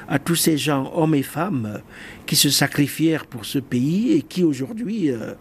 à 0.09 0.19
tous 0.19 0.35
ces 0.35 0.59
gens, 0.59 0.91
hommes 0.95 1.15
et 1.15 1.23
femmes, 1.23 1.81
qui 2.27 2.37
se 2.37 2.51
sacrifièrent 2.51 3.27
pour 3.27 3.45
ce 3.45 3.59
pays 3.59 4.13
et 4.13 4.23
qui 4.23 4.43
aujourd'hui 4.43 5.11
euh, 5.11 5.35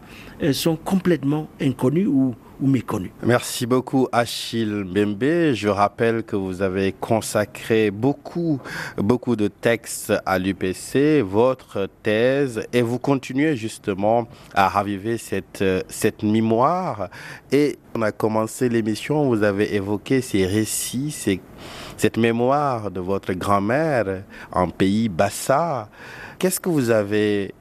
euh, 0.43 0.53
sont 0.53 0.76
complètement 0.76 1.49
inconnus 1.59 2.07
ou, 2.07 2.36
ou 2.62 2.68
méconnus. 2.68 3.12
Merci 3.24 3.66
beaucoup 3.66 4.07
Achille 4.12 4.84
Bembe. 4.86 5.53
Je 5.53 5.68
rappelle 5.68 6.24
que 6.24 6.36
vous 6.36 6.62
avez 6.62 6.91
consacré 6.93 7.91
beaucoup, 7.91 8.59
beaucoup 8.97 9.36
de 9.36 9.47
textes 9.47 10.14
à 10.26 10.38
l'UPC, 10.38 11.22
votre 11.22 11.89
thèse, 12.03 12.66
et 12.72 12.82
vous 12.82 12.99
continuez 12.99 13.55
justement 13.55 14.28
à 14.53 14.70
raviver 14.70 15.18
cette, 15.18 15.64
cette 15.88 16.24
mémoire. 16.24 17.09
Et 17.51 17.78
on 17.95 18.01
a 18.01 18.12
commencé 18.12 18.70
l'émission, 18.70 19.28
vous 19.28 19.43
avez 19.43 19.76
évoqué 19.76 20.22
ces 20.22 20.45
récits, 20.45 21.39
cette 21.97 22.18
mémoire 22.18 22.91
de 22.91 22.99
votre 22.99 23.34
grand-mère 23.34 24.24
en 24.51 24.70
pays 24.70 25.09
Bassa. 25.09 25.89
Qu'est-ce 26.39 26.59
que 26.59 26.70
vous 26.70 26.89
avez 26.89 27.53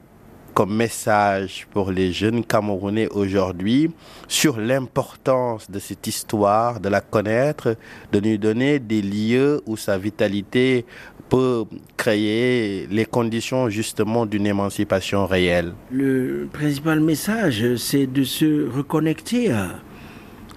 comme 0.53 0.75
message 0.75 1.67
pour 1.71 1.91
les 1.91 2.11
jeunes 2.11 2.43
Camerounais 2.43 3.07
aujourd'hui 3.09 3.89
sur 4.27 4.59
l'importance 4.59 5.69
de 5.69 5.79
cette 5.79 6.05
histoire, 6.07 6.79
de 6.79 6.89
la 6.89 7.01
connaître, 7.01 7.75
de 8.11 8.19
lui 8.19 8.37
donner 8.37 8.79
des 8.79 9.01
lieux 9.01 9.61
où 9.65 9.77
sa 9.77 9.97
vitalité 9.97 10.85
peut 11.29 11.63
créer 11.95 12.87
les 12.87 13.05
conditions 13.05 13.69
justement 13.69 14.25
d'une 14.25 14.45
émancipation 14.45 15.25
réelle. 15.25 15.73
Le 15.91 16.47
principal 16.51 16.99
message, 16.99 17.75
c'est 17.77 18.07
de 18.07 18.23
se 18.23 18.69
reconnecter 18.69 19.51
à, 19.51 19.79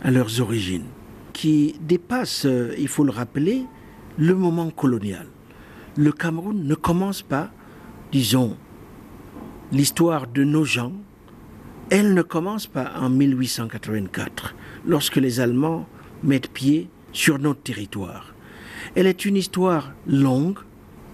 à 0.02 0.10
leurs 0.10 0.40
origines, 0.40 0.86
qui 1.32 1.76
dépassent, 1.80 2.46
il 2.78 2.88
faut 2.88 3.04
le 3.04 3.12
rappeler, 3.12 3.62
le 4.18 4.34
moment 4.34 4.70
colonial. 4.70 5.26
Le 5.96 6.10
Cameroun 6.10 6.66
ne 6.66 6.74
commence 6.74 7.22
pas, 7.22 7.50
disons, 8.10 8.56
l'histoire 9.74 10.28
de 10.28 10.44
nos 10.44 10.64
gens, 10.64 10.92
elle 11.90 12.14
ne 12.14 12.22
commence 12.22 12.68
pas 12.68 12.92
en 12.96 13.10
1884, 13.10 14.54
lorsque 14.86 15.16
les 15.16 15.40
Allemands 15.40 15.88
mettent 16.22 16.52
pied 16.52 16.88
sur 17.12 17.40
notre 17.40 17.60
territoire. 17.60 18.34
Elle 18.94 19.08
est 19.08 19.24
une 19.24 19.36
histoire 19.36 19.92
longue, 20.06 20.60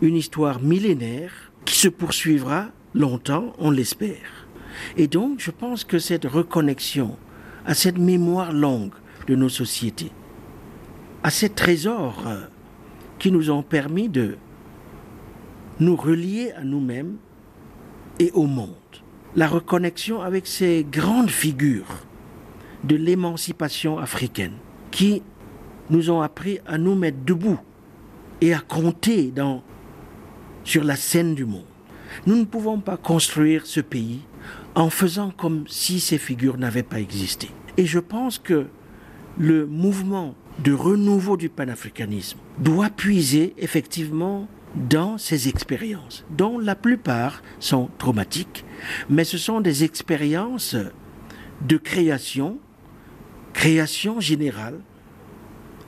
une 0.03 0.15
histoire 0.15 0.61
millénaire, 0.61 1.33
qui 1.65 1.75
se 1.75 1.89
poursuivra 1.89 2.67
longtemps, 2.95 3.55
on 3.59 3.71
l'espère. 3.71 4.47
Et 4.99 5.07
donc, 5.07 5.41
je 5.41 5.51
pense 5.51 5.83
que 5.83 5.99
cette 5.99 6.27
reconnexion 6.27 7.17
à 7.65 7.73
cette 7.73 7.99
mémoire 7.99 8.53
longue 8.53 8.93
de 9.27 9.37
nos 9.37 9.49
sociétés, 9.49 10.13
à 11.23 11.31
ces 11.31 11.49
trésors 11.49 12.25
euh, 12.27 12.43
qui 13.19 13.33
nous 13.33 13.51
ont 13.51 13.63
permis 13.63 14.11
de 14.11 14.37
nous 15.79 15.97
relier 15.97 16.53
à 16.53 16.63
nous-mêmes 16.63 17.17
et 18.21 18.31
au 18.33 18.47
monde. 18.47 18.69
La 19.35 19.49
reconnexion 19.49 20.21
avec 20.21 20.47
ces 20.47 20.87
grandes 20.89 21.31
figures 21.31 22.07
de 22.85 22.95
l'émancipation 22.95 23.99
africaine 23.99 24.55
qui 24.93 25.23
nous 25.89 26.11
ont 26.11 26.21
appris 26.21 26.61
à 26.67 26.79
nous 26.79 26.95
mettre 26.95 27.19
debout 27.25 27.59
et 28.41 28.55
à 28.55 28.61
compter 28.61 29.31
dans, 29.31 29.63
sur 30.65 30.85
la 30.85 30.97
scène 30.97 31.35
du 31.35 31.45
monde. 31.45 31.65
Nous 32.27 32.37
ne 32.37 32.45
pouvons 32.45 32.79
pas 32.81 32.97
construire 32.97 33.67
ce 33.67 33.81
pays 33.81 34.21
en 34.75 34.91
faisant 34.91 35.31
comme 35.31 35.65
si 35.69 36.01
ces 36.01 36.19
figures 36.19 36.59
n'avaient 36.59 36.83
pas 36.83 37.01
existé. 37.01 37.49
Et 37.77 37.87
je 37.87 37.99
pense 37.99 38.39
que 38.39 38.67
le 39.39 39.67
mouvement 39.67 40.35
de 40.63 40.73
renouveau 40.73 41.37
du 41.37 41.49
panafricanisme 41.49 42.39
doit 42.59 42.91
puiser 42.91 43.55
effectivement 43.59 44.49
dans 44.75 45.19
ces 45.19 45.49
expériences, 45.49 46.25
dont 46.31 46.59
la 46.59 46.75
plupart 46.75 47.43
sont 47.59 47.89
traumatiques, 47.99 48.65
mais 49.09 49.25
ce 49.25 49.39
sont 49.39 49.61
des 49.61 49.85
expériences 49.85 50.77
de 51.67 51.77
création, 51.77 52.59
création 53.53 54.21
générale, 54.21 54.81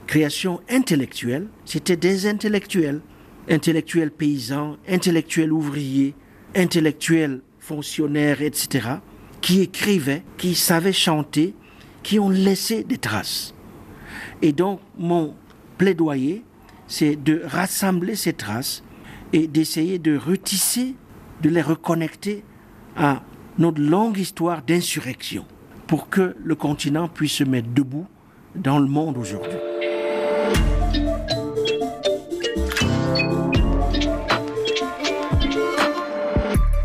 création 0.07 0.61
intellectuelle. 0.69 1.47
C'était 1.65 1.95
des 1.95 2.27
intellectuels, 2.27 3.01
intellectuels 3.49 4.11
paysans, 4.11 4.77
intellectuels 4.87 5.51
ouvriers, 5.51 6.13
intellectuels 6.55 7.41
fonctionnaires, 7.59 8.41
etc., 8.41 8.89
qui 9.41 9.61
écrivaient, 9.61 10.23
qui 10.37 10.55
savaient 10.55 10.93
chanter, 10.93 11.55
qui 12.01 12.19
ont 12.19 12.29
laissé 12.29 12.83
des 12.83 12.97
traces. 12.97 13.53
Et 14.41 14.51
donc, 14.51 14.79
mon 14.97 15.35
plaidoyer, 15.77 16.43
c'est 16.93 17.15
de 17.15 17.41
rassembler 17.43 18.15
ces 18.15 18.33
traces 18.33 18.83
et 19.33 19.47
d'essayer 19.47 19.97
de 19.97 20.15
retisser, 20.15 20.93
de 21.41 21.49
les 21.49 21.63
reconnecter 21.63 22.43
à 22.95 23.23
notre 23.57 23.81
longue 23.81 24.19
histoire 24.19 24.61
d'insurrection 24.61 25.43
pour 25.87 26.07
que 26.09 26.35
le 26.43 26.53
continent 26.53 27.07
puisse 27.07 27.31
se 27.31 27.43
mettre 27.43 27.69
debout 27.73 28.05
dans 28.53 28.77
le 28.77 28.85
monde 28.85 29.17
aujourd'hui. 29.17 29.57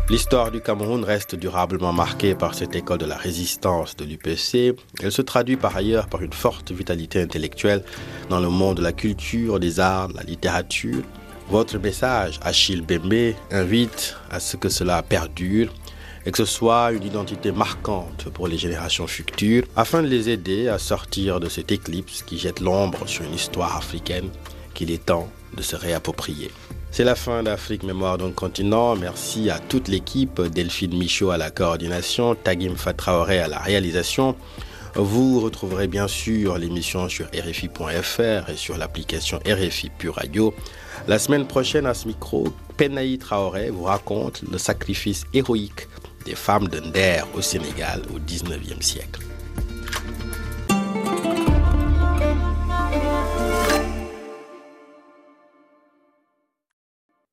L'histoire 0.09 0.49
du 0.49 0.59
Cameroun 0.59 1.03
reste 1.03 1.35
durablement 1.35 1.93
marquée 1.93 2.33
par 2.33 2.55
cette 2.55 2.75
école 2.75 2.97
de 2.97 3.05
la 3.05 3.15
résistance 3.15 3.95
de 3.95 4.05
l'UPC. 4.05 4.75
Elle 5.03 5.11
se 5.11 5.21
traduit 5.21 5.55
par 5.55 5.77
ailleurs 5.77 6.07
par 6.07 6.23
une 6.23 6.33
forte 6.33 6.71
vitalité 6.71 7.21
intellectuelle 7.21 7.83
dans 8.27 8.39
le 8.39 8.49
monde 8.49 8.77
de 8.77 8.81
la 8.81 8.91
culture, 8.91 9.59
des 9.59 9.79
arts, 9.79 10.07
de 10.07 10.17
la 10.17 10.23
littérature. 10.23 11.03
Votre 11.51 11.77
message, 11.77 12.39
Achille 12.41 12.81
Bembe, 12.81 13.35
invite 13.51 14.17
à 14.31 14.39
ce 14.39 14.57
que 14.57 14.67
cela 14.67 15.03
perdure 15.03 15.71
et 16.25 16.31
que 16.31 16.37
ce 16.39 16.45
soit 16.45 16.91
une 16.91 17.03
identité 17.03 17.51
marquante 17.51 18.29
pour 18.33 18.47
les 18.47 18.57
générations 18.57 19.05
futures, 19.05 19.65
afin 19.75 20.01
de 20.01 20.07
les 20.07 20.29
aider 20.29 20.69
à 20.69 20.79
sortir 20.79 21.39
de 21.39 21.49
cette 21.49 21.71
éclipse 21.71 22.23
qui 22.23 22.39
jette 22.39 22.61
l'ombre 22.61 23.07
sur 23.07 23.25
une 23.25 23.35
histoire 23.35 23.77
africaine 23.77 24.29
qu'il 24.73 24.89
est 24.89 25.05
temps 25.05 25.29
de 25.55 25.61
se 25.61 25.75
réapproprier. 25.75 26.49
C'est 26.91 27.03
la 27.03 27.15
fin 27.15 27.43
d'Afrique 27.43 27.83
Mémoire 27.83 28.17
d'un 28.17 28.31
continent. 28.31 28.95
Merci 28.95 29.49
à 29.49 29.59
toute 29.59 29.87
l'équipe, 29.87 30.41
Delphine 30.41 30.97
Michaud 30.97 31.29
à 31.29 31.37
la 31.37 31.51
coordination, 31.51 32.35
Tagim 32.35 32.75
Fatraoré 32.75 33.39
à 33.39 33.47
la 33.47 33.59
réalisation. 33.59 34.35
Vous 34.95 35.39
retrouverez 35.39 35.87
bien 35.87 36.07
sûr 36.07 36.57
l'émission 36.57 37.07
sur 37.07 37.27
RFI.fr 37.27 38.49
et 38.49 38.55
sur 38.55 38.77
l'application 38.77 39.39
RFI 39.45 39.91
Pure 39.97 40.15
Radio. 40.15 40.53
La 41.07 41.19
semaine 41.19 41.45
prochaine, 41.45 41.85
à 41.85 41.93
ce 41.93 42.07
micro, 42.07 42.47
Penaï 42.75 43.17
Traoré 43.19 43.69
vous 43.69 43.83
raconte 43.83 44.41
le 44.51 44.57
sacrifice 44.57 45.25
héroïque 45.33 45.87
des 46.25 46.35
femmes 46.35 46.67
de 46.67 46.79
Nder 46.79 47.27
au 47.35 47.41
Sénégal 47.41 48.01
au 48.13 48.19
19e 48.19 48.81
siècle. 48.81 49.28